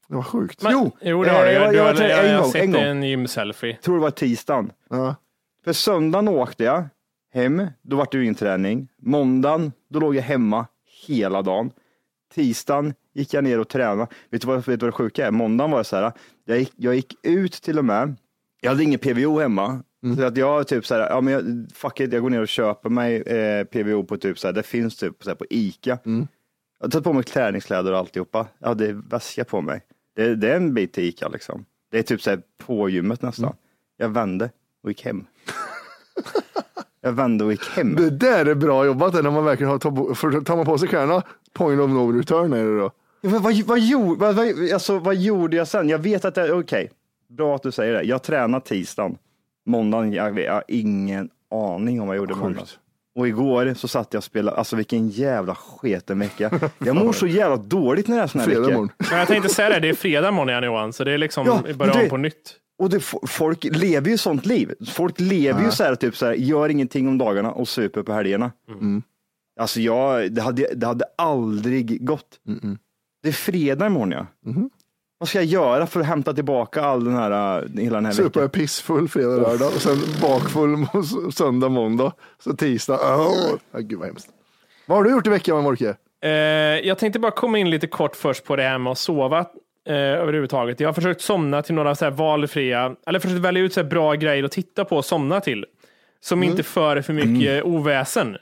Det 0.09 0.15
var 0.15 0.23
sjukt. 0.23 0.63
Men- 0.63 0.73
Jo, 0.73 0.91
jo 1.01 1.25
det 1.25 1.31
har 1.31 1.41
eh, 1.41 1.47
du. 1.47 1.53
jag- 1.53 1.71
Du 1.73 1.77
jag 1.77 1.87
jag, 1.87 2.25
en 2.25 2.31
jag 2.31 2.35
har 2.37 2.43
gång, 2.43 2.53
sett 2.53 2.63
en 2.63 2.75
en 2.75 3.03
gymselfie. 3.03 3.71
Jag 3.71 3.81
tror 3.83 3.95
det 3.97 4.03
var 4.03 4.11
tisdagen. 4.11 4.71
Ja. 4.91 5.15
För 5.65 5.73
söndagen 5.73 6.29
åkte 6.29 6.65
jag 6.65 6.85
hem, 7.35 7.67
då 7.83 7.97
var 7.97 8.09
det 8.11 8.17
ju 8.19 8.23
ingen 8.23 8.35
träning. 8.35 8.89
Måndagen, 9.03 9.73
då 9.91 10.01
låg 10.01 10.17
jag 10.17 10.23
hemma 10.23 10.67
hela 11.07 11.43
dagen. 11.43 11.71
Tisdagen 12.35 12.95
gick 13.15 13.35
jag 13.35 13.45
ner 13.45 13.61
och 13.61 13.69
tränade. 13.69 14.07
Vet 14.31 14.41
du 14.41 14.47
vad, 14.47 14.57
vet 14.57 14.67
du 14.67 14.87
vad 14.87 14.89
det 14.89 14.93
sjuka 14.93 15.27
är? 15.27 15.31
Måndagen 15.31 15.71
var 15.71 15.79
det 15.79 15.85
så 15.85 15.97
här, 15.97 16.13
jag 16.45 16.59
gick, 16.59 16.73
jag 16.77 16.95
gick 16.95 17.15
ut 17.23 17.53
till 17.53 17.79
och 17.79 17.85
med, 17.85 18.17
jag 18.61 18.71
hade 18.71 18.83
ingen 18.83 18.99
PVO 18.99 19.39
hemma. 19.41 19.83
Så 20.17 20.25
att 20.25 20.37
jag 20.37 20.69
typ 20.69 20.87
så 20.87 20.95
här, 20.95 21.09
ja 21.11 21.21
men 21.21 21.33
jag, 21.33 21.67
fuck 21.75 22.01
it, 22.01 22.13
jag 22.13 22.23
går 22.23 22.31
ner 22.31 22.41
och 22.41 22.49
köper 22.49 22.91
mig 22.91 23.17
eh, 23.23 23.65
PVO 23.65 24.05
på 24.05 24.17
typ 24.17 24.39
så 24.39 24.49
här, 24.49 24.53
det 24.53 24.63
finns 24.63 24.97
typ 24.97 25.25
så 25.25 25.31
här 25.31 25.35
på 25.35 25.45
Ica. 25.51 25.99
Jag 26.79 26.87
har 26.87 26.91
tagit 26.91 27.05
på 27.05 27.13
mig 27.13 27.25
träningskläder 27.25 27.93
och 27.93 27.99
alltihopa. 27.99 28.47
Jag 28.59 28.69
hade 28.69 28.93
väska 28.93 29.45
på 29.45 29.61
mig. 29.61 29.83
Det, 30.17 30.35
det 30.35 30.51
är 30.53 30.57
en 30.57 30.75
bit 30.75 30.93
till 30.93 31.05
Ica 31.05 31.29
liksom. 31.29 31.65
Det 31.91 31.99
är 31.99 32.03
typ 32.03 32.23
så 32.23 32.31
här 32.31 32.41
på 32.59 32.89
gymmet 32.89 33.23
nästan. 33.23 33.45
Jag 33.97 34.09
vände 34.09 34.51
och 34.83 34.91
gick 34.91 35.05
hem. 35.05 35.25
jag 37.01 37.13
vände 37.13 37.45
och 37.45 37.53
gick 37.53 37.69
hem. 37.69 37.95
Det 37.95 38.11
där 38.11 38.47
är 38.47 38.55
bra 38.55 38.87
jobbat 38.87 39.15
när 39.15 39.31
man 39.31 39.45
verkligen 39.45 39.71
har, 39.71 39.79
tar, 39.79 40.41
tar 40.45 40.57
man 40.57 40.67
på 40.67 40.79
sig 40.79 40.89
kläderna, 40.89 41.23
point 41.53 41.81
of 41.81 41.91
no 41.91 42.13
return 42.13 42.53
är 42.53 42.65
det 42.65 42.79
då. 42.79 42.91
Ja, 43.21 43.31
Vad, 43.31 43.43
vad, 43.43 43.55
vad, 43.63 43.79
gjorde, 43.81 44.21
vad, 44.21 44.35
vad, 44.35 44.73
alltså, 44.73 44.99
vad 44.99 45.17
gjorde 45.17 45.57
jag 45.57 45.69
sen? 45.69 45.89
Jag 45.89 45.99
vet 45.99 46.25
att 46.25 46.35
det, 46.35 46.53
okej, 46.53 46.91
bra 47.29 47.55
att 47.57 47.63
du 47.63 47.73
säger 47.73 47.93
det. 47.95 48.03
Jag 48.03 48.23
tränade 48.23 48.65
tisdagen. 48.65 49.19
Måndagen, 49.67 50.13
jag, 50.13 50.39
jag 50.39 50.53
har 50.53 50.65
ingen 50.69 51.31
aning 51.55 52.01
om 52.01 52.07
vad 52.07 52.17
jag 52.17 52.21
gjorde 52.23 52.35
måndag. 52.35 52.63
Och 53.19 53.29
igår 53.29 53.75
så 53.75 53.89
satt 53.89 54.09
jag 54.13 54.19
och 54.21 54.25
spelade, 54.25 54.57
alltså 54.57 54.77
vilken 54.77 55.09
jävla 55.09 55.55
sketen 55.55 56.19
vecka. 56.19 56.71
Jag 56.79 56.97
mår 56.97 57.13
så 57.13 57.27
jävla 57.27 57.57
dåligt 57.57 58.09
när 58.09 58.17
det 58.17 58.23
är 58.23 58.27
sån 58.27 58.41
här 58.41 58.47
Fredag 58.49 58.61
vecka. 58.61 58.73
morgon. 58.75 58.91
Men 59.11 59.19
jag 59.19 59.29
tänkte 59.29 59.49
säga 59.49 59.69
det, 59.69 59.81
det 59.81 59.89
är 59.89 59.95
fredag 59.95 60.29
imorgon 60.29 60.49
igen 60.51 60.63
Johan, 60.65 60.93
så 60.93 61.05
det 61.05 61.13
är 61.13 61.19
liksom 61.19 61.47
Ja, 61.47 61.63
börja 61.63 61.77
men 61.77 61.89
det- 61.89 62.03
om 62.05 62.09
på 62.11 62.17
nytt. 62.17 62.57
Och 62.79 62.91
det, 62.91 63.01
folk 63.27 63.65
lever 63.65 64.11
ju 64.11 64.19
sånt 64.19 64.47
liv. 64.47 64.75
Folk 64.89 65.21
lever 65.21 65.65
ju 65.65 65.71
så 65.71 65.85
här, 65.85 65.95
typ 65.95 66.17
så 66.17 66.27
här, 66.27 66.33
gör 66.35 66.69
ingenting 66.69 67.09
om 67.09 67.19
dagarna 67.19 67.53
och 67.53 67.69
super 67.69 68.03
på 68.03 68.13
helgerna. 68.13 68.53
Alltså 69.61 69.81
jag, 69.81 70.33
det 70.33 70.43
hade, 70.43 70.75
det 70.75 70.87
hade 70.87 71.05
aldrig 71.19 72.07
gått. 72.07 72.41
Det 73.23 73.29
är 73.29 73.33
fredag 73.33 73.87
imorgon 73.87 74.11
ja. 74.13 74.27
Vad 75.19 75.29
ska 75.29 75.39
jag 75.39 75.45
göra 75.45 75.87
för 75.87 76.01
att 76.01 76.07
hämta 76.07 76.33
tillbaka 76.33 76.83
all 76.83 77.05
den 77.05 77.15
här, 77.15 77.61
äh, 77.63 77.83
hela 77.83 77.97
den 77.97 78.05
här 78.05 78.13
Supa 78.13 78.41
är 78.41 78.45
veckan? 78.45 78.61
pissfull 78.61 79.09
fredag, 79.09 79.37
lördag 79.37 79.69
och 79.69 79.83
sen 79.83 79.97
bakfull 80.23 80.87
söndag, 81.33 81.69
måndag. 81.69 82.13
Så 82.39 82.57
tisdag, 82.57 82.99
åh, 83.03 83.55
oh, 83.73 83.81
gud 83.81 83.99
vad 83.99 84.09
hemskt. 84.09 84.29
Vad 84.87 84.99
har 84.99 85.05
du 85.05 85.11
gjort 85.11 85.27
i 85.27 85.31
veckan 85.31 85.63
Morke? 85.63 85.97
Eh, 86.23 86.31
jag 86.89 86.99
tänkte 86.99 87.19
bara 87.19 87.33
komma 87.33 87.59
in 87.59 87.71
lite 87.71 87.87
kort 87.87 88.17
först 88.17 88.45
på 88.45 88.57
det 88.57 88.63
här 88.63 88.79
med 88.79 88.91
att 88.91 88.99
sova 88.99 89.41
eh, 89.89 89.95
överhuvudtaget. 89.95 90.81
Jag 90.81 90.89
har 90.89 90.95
försökt 90.95 91.21
somna 91.21 91.63
till 91.63 91.75
några 91.75 91.95
så 91.95 92.05
här 92.05 92.13
valfria, 92.13 92.97
eller 93.07 93.19
försökt 93.19 93.41
välja 93.41 93.63
ut 93.63 93.73
så 93.73 93.81
här 93.81 93.89
bra 93.89 94.15
grejer 94.15 94.45
att 94.45 94.53
titta 94.53 94.85
på 94.85 94.97
och 94.97 95.05
somna 95.05 95.41
till. 95.41 95.65
Som 96.21 96.43
inte 96.43 96.63
för 96.63 97.03
för 97.03 97.13
mycket 97.13 97.65
oväsen. 97.65 98.37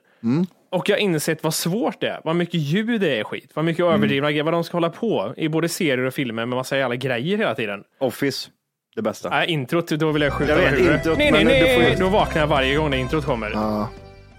Och 0.74 0.88
jag 0.88 0.96
har 0.96 1.00
insett 1.00 1.42
vad 1.42 1.54
svårt 1.54 2.00
det 2.00 2.08
är, 2.08 2.20
vad 2.24 2.36
mycket 2.36 2.60
ljud 2.60 3.00
det 3.00 3.18
är 3.18 3.24
skit, 3.24 3.50
vad 3.54 3.64
mycket 3.64 3.84
överdrivna 3.84 4.30
grejer, 4.30 4.44
vad 4.44 4.54
de 4.54 4.64
ska 4.64 4.76
hålla 4.76 4.90
på 4.90 5.34
i 5.36 5.48
både 5.48 5.68
serier 5.68 5.98
och 5.98 6.14
filmer 6.14 6.46
med 6.46 6.56
massa 6.56 6.78
jävla 6.78 6.96
grejer 6.96 7.38
hela 7.38 7.54
tiden. 7.54 7.84
Office. 8.00 8.50
det 8.96 9.02
bästa. 9.02 9.30
Nej, 9.30 9.50
introt, 9.50 9.88
då 9.88 10.12
vill 10.12 10.22
jag 10.22 10.32
skjuta 10.32 10.62
Jag 10.62 10.70
vet, 10.70 10.80
introt, 10.80 11.18
nej, 11.18 11.32
nej, 11.32 11.44
du 11.44 11.50
nej, 11.50 11.96
får 11.96 12.04
då 12.04 12.08
vaknar 12.10 12.42
jag 12.42 12.46
varje 12.46 12.76
gång 12.76 12.90
det 12.90 12.96
introt 12.96 13.24
kommer. 13.24 13.50
Ja. 13.50 13.88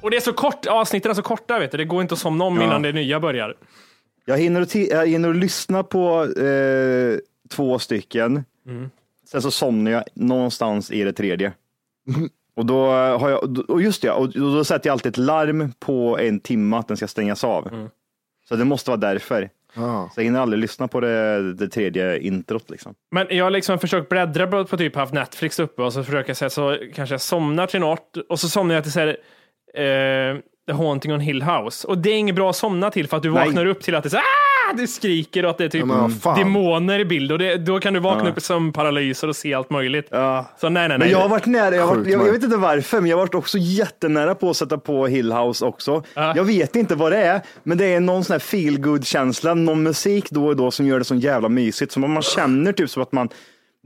Och 0.01 0.11
det 0.11 0.17
är 0.17 0.21
så 0.21 0.33
kort, 0.33 0.65
avsnitten 0.65 1.11
är 1.11 1.15
så 1.15 1.21
korta, 1.21 1.59
vet 1.59 1.71
du. 1.71 1.77
Det 1.77 1.85
går 1.85 2.01
inte 2.01 2.13
att 2.13 2.19
somna 2.19 2.43
om 2.43 2.61
innan 2.61 2.81
det 2.81 2.91
nya 2.91 3.19
börjar. 3.19 3.55
Jag 4.25 4.37
hinner 4.37 4.67
jag 4.91 5.07
hinner 5.07 5.33
lyssna 5.33 5.83
på 5.83 6.23
eh, 6.23 7.17
två 7.49 7.79
stycken. 7.79 8.43
Mm. 8.67 8.89
Sen 9.31 9.41
så 9.41 9.51
somnar 9.51 9.91
jag 9.91 10.03
någonstans 10.13 10.91
i 10.91 11.03
det 11.03 11.13
tredje. 11.13 11.53
Och 12.55 12.65
då 12.65 12.85
har 12.91 13.29
jag, 13.29 13.69
och 13.69 13.81
just 13.81 14.01
det, 14.01 14.11
och 14.11 14.29
då 14.29 14.63
sätter 14.63 14.87
jag 14.87 14.93
alltid 14.93 15.09
ett 15.09 15.17
larm 15.17 15.73
på 15.79 16.17
en 16.19 16.39
timme 16.39 16.77
att 16.77 16.87
den 16.87 16.97
ska 16.97 17.07
stängas 17.07 17.43
av. 17.43 17.67
Mm. 17.67 17.89
Så 18.49 18.55
det 18.55 18.65
måste 18.65 18.89
vara 18.89 18.99
därför. 18.99 19.49
Ja. 19.73 20.09
Så 20.13 20.19
jag 20.19 20.25
hinner 20.25 20.39
aldrig 20.39 20.61
lyssna 20.61 20.87
på 20.87 20.99
det, 20.99 21.53
det 21.53 21.67
tredje 21.67 22.19
introt 22.19 22.69
liksom. 22.69 22.95
Men 23.11 23.27
jag 23.29 23.45
har 23.45 23.51
liksom 23.51 23.79
försökt 23.79 24.09
bläddra 24.09 24.47
på, 24.47 24.65
på 24.65 24.77
typ 24.77 24.95
haft 24.95 25.13
Netflix 25.13 25.59
uppe 25.59 25.81
och 25.81 25.93
så 25.93 26.03
försöker 26.03 26.29
jag 26.29 26.37
säga 26.37 26.49
så 26.49 26.77
kanske 26.95 27.13
jag 27.13 27.21
somnar 27.21 27.67
till 27.67 27.79
något 27.79 28.17
och 28.29 28.39
så 28.39 28.49
somnar 28.49 28.75
jag 28.75 28.83
till 28.83 28.93
så 28.93 28.99
här, 28.99 29.07
eh, 29.73 30.39
The 30.67 30.73
Haunting 30.73 31.13
on 31.13 31.19
Hill 31.19 31.43
House. 31.43 31.87
Och 31.87 31.97
det 31.97 32.09
är 32.09 32.17
inget 32.17 32.35
bra 32.35 32.49
att 32.49 32.55
somna 32.55 32.91
till 32.91 33.07
för 33.07 33.17
att 33.17 33.23
du 33.23 33.31
Nej. 33.31 33.45
vaknar 33.45 33.65
upp 33.65 33.81
till 33.81 33.95
att 33.95 34.03
det 34.03 34.07
är 34.07 34.11
så, 34.11 34.17
ah! 34.17 34.54
Det 34.73 34.87
skriker 34.87 35.43
och 35.43 35.49
att 35.49 35.57
det 35.57 35.65
är 35.65 35.69
typ 35.69 35.85
Ja, 36.23 36.35
demoner 36.35 36.99
i 36.99 37.05
bild 37.05 37.31
och 37.31 37.39
det, 37.39 37.57
då 37.57 37.79
kan 37.79 37.93
du 37.93 37.99
vakna 37.99 38.29
upp 38.29 38.37
i 38.37 38.41
sömnparalyser 38.41 39.27
och 39.27 39.35
se 39.35 39.53
allt 39.53 39.69
möjligt. 39.69 40.07
Ja. 40.09 40.45
Så 40.57 40.69
nej, 40.69 40.87
nej, 40.87 40.89
nej. 40.89 40.97
Men 40.97 41.09
jag 41.09 41.19
har 41.19 41.29
varit 41.29 41.45
nära, 41.45 41.75
jag, 41.75 41.87
varit, 41.87 42.07
jag, 42.07 42.27
jag 42.27 42.33
vet 42.33 42.43
inte 42.43 42.57
varför, 42.57 43.01
men 43.01 43.09
jag 43.09 43.17
har 43.17 43.23
varit 43.23 43.35
också 43.35 43.57
jättenära 43.57 44.35
på 44.35 44.49
att 44.49 44.57
sätta 44.57 44.77
på 44.77 45.07
Hill 45.07 45.31
House 45.31 45.65
också. 45.65 46.03
Ja. 46.13 46.33
Jag 46.35 46.43
vet 46.43 46.75
inte 46.75 46.95
vad 46.95 47.11
det 47.11 47.17
är, 47.17 47.41
men 47.63 47.77
det 47.77 47.85
är 47.85 47.99
någon 47.99 48.23
sån 48.23 48.33
här 48.33 48.39
feel 48.39 48.79
good 48.79 49.05
känsla 49.05 49.53
någon 49.53 49.83
musik 49.83 50.31
då 50.31 50.45
och 50.47 50.55
då 50.55 50.71
som 50.71 50.87
gör 50.87 50.99
det 50.99 51.05
så 51.05 51.15
jävla 51.15 51.49
mysigt. 51.49 51.91
Som 51.91 52.13
man 52.13 52.21
känner 52.21 52.71
typ 52.71 52.89
som 52.89 53.03
att 53.03 53.11
man, 53.11 53.29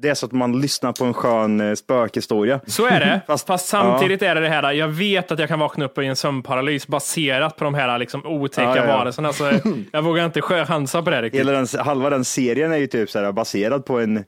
det 0.02 0.10
är 0.10 0.14
så 0.14 0.26
att 0.26 0.32
man 0.32 0.62
lyssnar 0.62 0.92
på 0.92 1.06
en 1.06 1.14
skön 1.14 1.62
eh, 1.62 1.74
spökhistoria. 1.76 2.60
Så 2.68 2.86
är 2.86 3.00
det, 3.00 3.22
fast, 3.28 3.48
Fast- 3.48 3.68
samtidigt 3.68 4.22
är 4.22 4.36
det 4.36 4.42
det 4.42 4.50
här, 4.50 4.72
jag 4.72 4.88
vet 4.88 5.32
att 5.32 5.40
jag 5.40 5.48
kan 5.48 5.60
vakna 5.60 5.86
upp 5.86 5.98
i 5.98 6.06
en 6.06 6.16
sömnparalys 6.16 6.88
baserat 6.88 7.56
på 7.56 7.64
de 7.64 7.74
här 7.74 8.00
liksom 8.00 8.26
otäcka 8.26 8.70
Ja, 8.70 8.76
ja, 8.76 8.86
ja. 8.88 8.98
varelserna. 8.98 9.34
Så 9.34 9.52
jag 9.92 10.02
vågar 10.02 10.26
inte 10.26 10.42
chansa 10.42 11.02
på 11.02 11.10
det 11.10 11.22
riktigt. 11.22 11.40
Hela 11.40 11.52
den, 11.52 11.68
halva 11.80 12.10
den 12.10 12.26
serien 12.26 12.72
är 12.72 12.78
ju 12.78 12.88
typ 12.88 13.10
så 13.10 13.20
här 13.20 13.32
baserad 13.32 13.86
på 13.86 14.00
en 14.00 14.26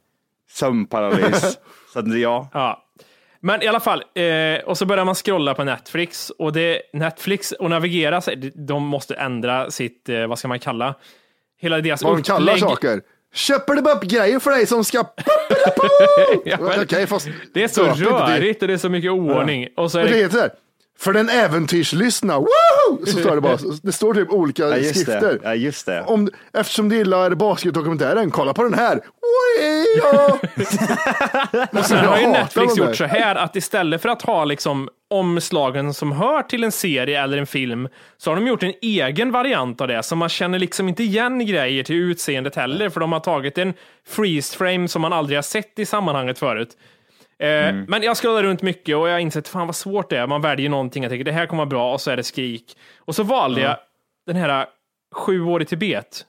sömnparalys. 0.52 1.60
så 1.94 2.00
att, 2.00 2.18
ja. 2.20 2.50
Ja. 2.54 2.88
Men 3.44 3.64
i 3.64 3.68
alla 3.68 3.80
fall, 3.80 4.04
eh, 4.16 4.64
och 4.66 4.78
så 4.78 4.86
börjar 4.86 5.06
man 5.06 5.16
scrolla 5.16 5.54
på 5.54 5.64
Netflix 5.64 6.30
och 6.30 6.54
det, 6.54 6.82
Netflix 6.94 7.52
och 7.52 7.70
navigera, 7.70 8.22
sig, 8.22 8.36
de 8.56 8.84
måste 8.86 9.16
ändra 9.16 9.72
sitt, 9.72 10.10
eh, 10.10 10.28
vad 10.28 10.40
ska 10.40 10.48
man 10.48 10.60
kalla, 10.60 10.96
hela 11.62 11.82
deras 11.82 12.04
Vad 12.04 12.18
de 12.18 12.24
kallar 12.24 12.54
upplägg. 12.54 12.60
saker. 12.60 13.02
Köper 13.34 13.76
det 13.76 13.92
upp 13.92 14.04
grejer 14.04 14.40
för 14.40 14.52
dig 14.52 14.68
som 14.68 14.84
ska... 14.84 14.98
Ja, 16.46 16.58
men 16.60 16.82
Okej, 16.82 17.08
fast... 17.08 17.28
det 17.54 17.64
är 17.64 17.68
så 17.68 17.84
rörigt 17.84 18.62
och 18.62 18.68
det 18.68 18.74
är 18.74 18.78
så 18.78 18.90
mycket 18.90 19.12
oordning. 19.12 19.68
Och 19.76 19.92
så 19.92 20.00
är 20.00 20.04
det 20.04 20.28
det. 20.28 20.56
För 21.02 21.14
den 21.14 21.30
äventyrslyssna, 21.30 22.40
woho! 22.40 23.06
Så 23.06 23.20
står 23.20 23.36
det 23.36 23.42
bara. 23.42 23.58
Det 23.84 23.92
står 23.92 24.14
typ 24.14 24.30
olika 24.32 24.64
Ja, 24.64 24.78
just 24.78 24.90
skrifter. 24.90 25.22
det. 25.22 25.40
Ja, 25.44 25.56
just 25.56 25.86
det. 25.86 26.02
Om, 26.02 26.30
eftersom 26.54 26.90
du 26.90 26.96
gillar 26.96 27.36
basketdokumentären, 27.36 28.32
kolla 28.32 28.54
på 28.54 28.64
den 28.64 28.74
här. 28.74 28.96
Wee-ja! 28.96 30.40
och 31.80 31.86
sen 31.86 31.98
har 31.98 32.18
ju 32.20 32.28
Netflix 32.28 32.78
gjort 32.78 32.96
så 32.96 33.06
här 33.06 33.36
att 33.36 33.56
istället 33.56 34.02
för 34.02 34.10
att 34.10 34.22
ha 34.22 34.46
liksom 34.46 34.90
omslagen 35.10 35.94
som 35.94 36.12
hör 36.12 36.42
till 36.42 36.64
en 36.64 36.72
serie 36.72 37.24
eller 37.24 37.38
en 37.38 37.48
film, 37.48 37.88
så 38.18 38.32
har 38.32 38.36
de 38.36 38.48
gjort 38.48 38.64
en 38.64 38.74
egen 38.82 39.32
variant 39.32 39.82
av 39.82 39.88
det, 39.88 40.04
så 40.04 40.16
man 40.16 40.30
känner 40.30 40.60
liksom 40.60 40.90
inte 40.90 41.04
igen 41.04 41.46
grejer 41.46 41.84
till 41.84 41.96
utseendet 41.96 42.56
heller, 42.56 42.90
för 42.90 43.00
de 43.00 43.12
har 43.12 43.20
tagit 43.20 43.58
en 43.58 43.74
freeze 44.08 44.58
frame 44.58 44.88
som 44.88 45.02
man 45.02 45.14
aldrig 45.14 45.38
har 45.38 45.44
sett 45.44 45.80
i 45.80 45.86
sammanhanget 45.86 46.40
förut. 46.40 46.70
Eh, 47.42 47.74
Men 47.88 48.04
jag 48.04 48.18
scrollar 48.18 48.44
runt 48.44 48.62
mycket 48.62 48.96
och 48.96 49.10
jag 49.10 49.22
insett 49.22 49.48
fan 49.48 49.68
vad 49.68 49.76
svårt 49.76 50.10
det 50.10 50.18
är. 50.18 50.28
Man 50.28 50.42
väljer 50.42 50.70
någonting, 50.70 51.04
jag 51.04 51.10
tänker 51.10 51.26
det 51.26 51.32
här 51.32 51.46
kommer 51.46 51.62
vara 51.62 51.70
bra 51.70 51.94
och 51.94 52.02
så 52.02 52.12
är 52.12 52.18
det 52.18 52.24
skrik. 52.24 52.78
Och 53.00 53.16
så 53.16 53.24
valde 53.24 53.62
jag 53.62 53.78
den 54.28 54.36
här 54.36 54.66
Sju 55.16 55.42
år 55.44 55.62
i 55.62 55.66
Tibet, 55.66 56.26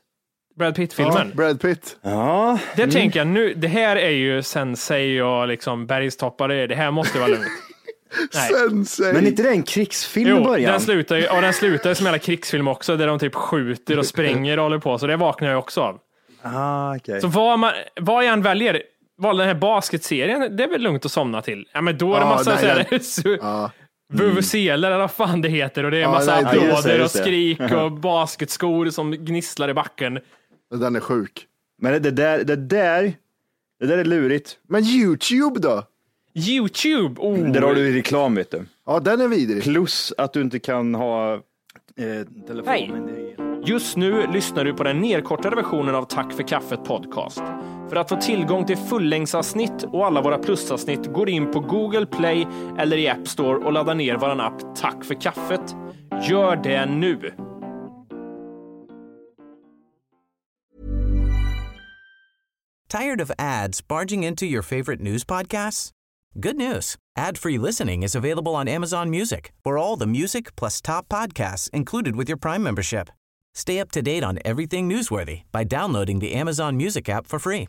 Brad 0.57 0.75
Pitt-filmen. 0.75 1.33
Brad 1.35 1.61
Pitt. 1.61 1.97
Ja, 2.03 2.59
Där 2.77 2.87
tänker 2.91 3.21
jag 3.21 3.27
nu, 3.27 3.55
det 3.55 3.69
här 3.69 3.97
är 3.97 4.11
ju 4.11 4.43
sensei 4.43 5.21
och 5.21 5.49
liksom 5.49 5.87
bergstoppare, 5.87 6.67
det 6.67 6.75
här 6.75 6.91
måste 6.91 7.19
vara 7.19 7.29
lugnt. 7.29 7.47
Sensei. 8.33 9.13
men 9.13 9.27
inte 9.27 9.43
det 9.43 9.49
en 9.51 9.63
krigsfilm 9.63 10.27
i 10.29 10.31
Jo, 10.31 10.45
början? 10.45 10.73
den 10.73 10.81
slutar 10.81 11.17
ju, 11.17 11.23
ja, 11.23 11.41
den 11.41 11.53
slutar 11.53 11.89
ju 11.91 11.95
som 11.95 12.07
jävla 12.07 12.19
krigsfilm 12.19 12.69
också, 12.69 12.97
där 12.97 13.07
de 13.07 13.19
typ 13.19 13.35
skjuter 13.35 13.99
och 13.99 14.07
spränger 14.07 14.57
och 14.59 14.63
håller 14.63 14.79
på, 14.79 14.99
så 14.99 15.07
det 15.07 15.17
vaknar 15.17 15.49
jag 15.51 15.59
också 15.59 15.81
av. 15.81 15.99
Ah, 16.43 16.97
okej. 16.97 17.21
Så 17.21 17.27
vad, 17.27 17.59
man, 17.59 17.73
vad 18.01 18.25
jag 18.25 18.33
än 18.33 18.43
väljer, 18.43 18.83
valde 19.23 19.43
den 19.43 19.49
här 19.49 19.61
basketserien, 19.61 20.57
det 20.57 20.65
är 20.65 20.69
väl 20.69 20.81
lugnt 20.83 21.05
att 21.07 21.13
somna 21.13 21.43
till. 21.43 21.69
Ja, 21.73 21.81
men 21.81 21.99
då 21.99 22.15
är 22.15 22.21
det 22.21 22.27
Ja, 22.27 22.31
massa 22.31 22.51
nej, 22.91 23.01
så 23.03 23.29
här, 23.29 23.39
Ja. 23.43 23.71
vuvuzeler 24.13 24.89
eller 24.91 24.99
vad 24.99 25.11
fan 25.11 25.41
det 25.41 25.49
heter 25.49 25.85
och 25.85 25.91
det 25.91 25.97
är 25.97 26.01
Ja, 26.01 26.11
massa 26.11 26.35
applåder 26.35 27.03
och 27.05 27.11
skrik 27.11 27.61
och 27.83 27.93
basketskor 27.93 28.91
som 28.91 29.11
gnisslar 29.11 29.69
i 29.69 29.75
backen. 29.75 30.19
Den 30.75 30.97
är 30.97 31.01
sjuk. 31.01 31.47
Men 31.83 32.03
det 32.03 32.11
där, 32.11 32.45
det 32.45 32.57
där, 32.57 33.13
det 33.81 33.87
där 33.87 33.99
är 33.99 34.05
lurigt. 34.05 34.59
Men 34.69 34.85
YouTube 34.85 35.61
då? 35.61 35.83
Youtube! 36.35 37.21
Oh. 37.21 37.53
Där 37.53 37.61
har 37.61 37.75
du 37.75 37.93
reklam 37.97 38.35
vet 38.35 38.51
du. 38.51 38.65
Ja, 38.87 39.01
den 39.01 39.21
är 39.21 39.29
vidrig. 39.29 39.63
Plus 39.63 40.13
att 40.19 40.33
du 40.33 40.41
inte 40.41 40.59
kan 40.59 40.95
ha 40.95 41.35
eh, 41.35 41.41
telefon. 42.47 42.65
Nej. 42.73 42.91
Men 42.93 43.07
det 43.07 43.13
är- 43.13 43.33
Just 43.67 43.97
nu 43.97 44.27
lyssnar 44.33 44.65
du 44.65 44.75
på 44.75 44.85
den 44.85 45.01
nedkortade 45.01 45.57
versionen 45.57 45.95
av 45.95 46.05
Tack 46.05 46.33
för 46.33 46.43
kaffet 46.43 46.85
podcast. 46.85 47.43
För 47.93 47.97
att 47.97 48.09
få 48.09 48.17
tillgång 48.17 48.67
till 48.67 48.77
fullängdsavsnitt 48.77 49.85
och 49.93 50.07
alla 50.07 50.21
våra 50.23 50.39
plusavsnitt 50.39 51.07
går 51.07 51.29
in 51.29 51.51
på 51.51 51.61
Google 51.61 52.07
Play 52.07 52.47
eller 52.79 52.97
i 52.97 53.09
App 53.09 53.29
Store 53.29 53.65
och 53.65 53.73
laddar 53.73 53.95
ner 53.95 54.17
vår 54.17 54.41
app 54.41 54.77
Tack 54.77 55.05
för 55.05 55.21
kaffet. 55.21 55.77
Gör 56.29 56.57
det 56.57 56.87
nu! 56.87 57.33
Tired 62.89 63.21
of 63.21 63.31
ads 63.39 63.89
barging 63.89 64.25
into 64.25 64.45
your 64.45 64.63
favorite 64.63 65.03
news 65.03 65.25
podcasts? 65.25 65.91
Good 66.35 66.57
news. 66.57 66.97
Ad-free 67.19 67.59
listening 67.59 68.03
is 68.03 68.17
available 68.17 68.53
on 68.53 68.69
Amazon 68.69 69.11
Music 69.11 69.53
for 69.65 69.79
all 69.79 69.99
the 69.99 70.07
music 70.07 70.57
plus 70.57 70.83
top 70.83 71.09
podcasts 71.09 71.71
included 71.73 72.17
with 72.17 72.31
your 72.31 72.39
Prime 72.41 72.63
membership. 72.63 73.09
Stay 73.55 73.81
up 73.81 73.91
to 73.91 74.01
date 74.01 74.25
on 74.25 74.39
everything 74.45 74.89
newsworthy 74.89 75.43
by 75.53 75.65
downloading 75.65 76.21
the 76.21 76.41
Amazon 76.41 76.77
Music 76.77 77.09
app 77.09 77.27
for 77.27 77.39
free 77.39 77.69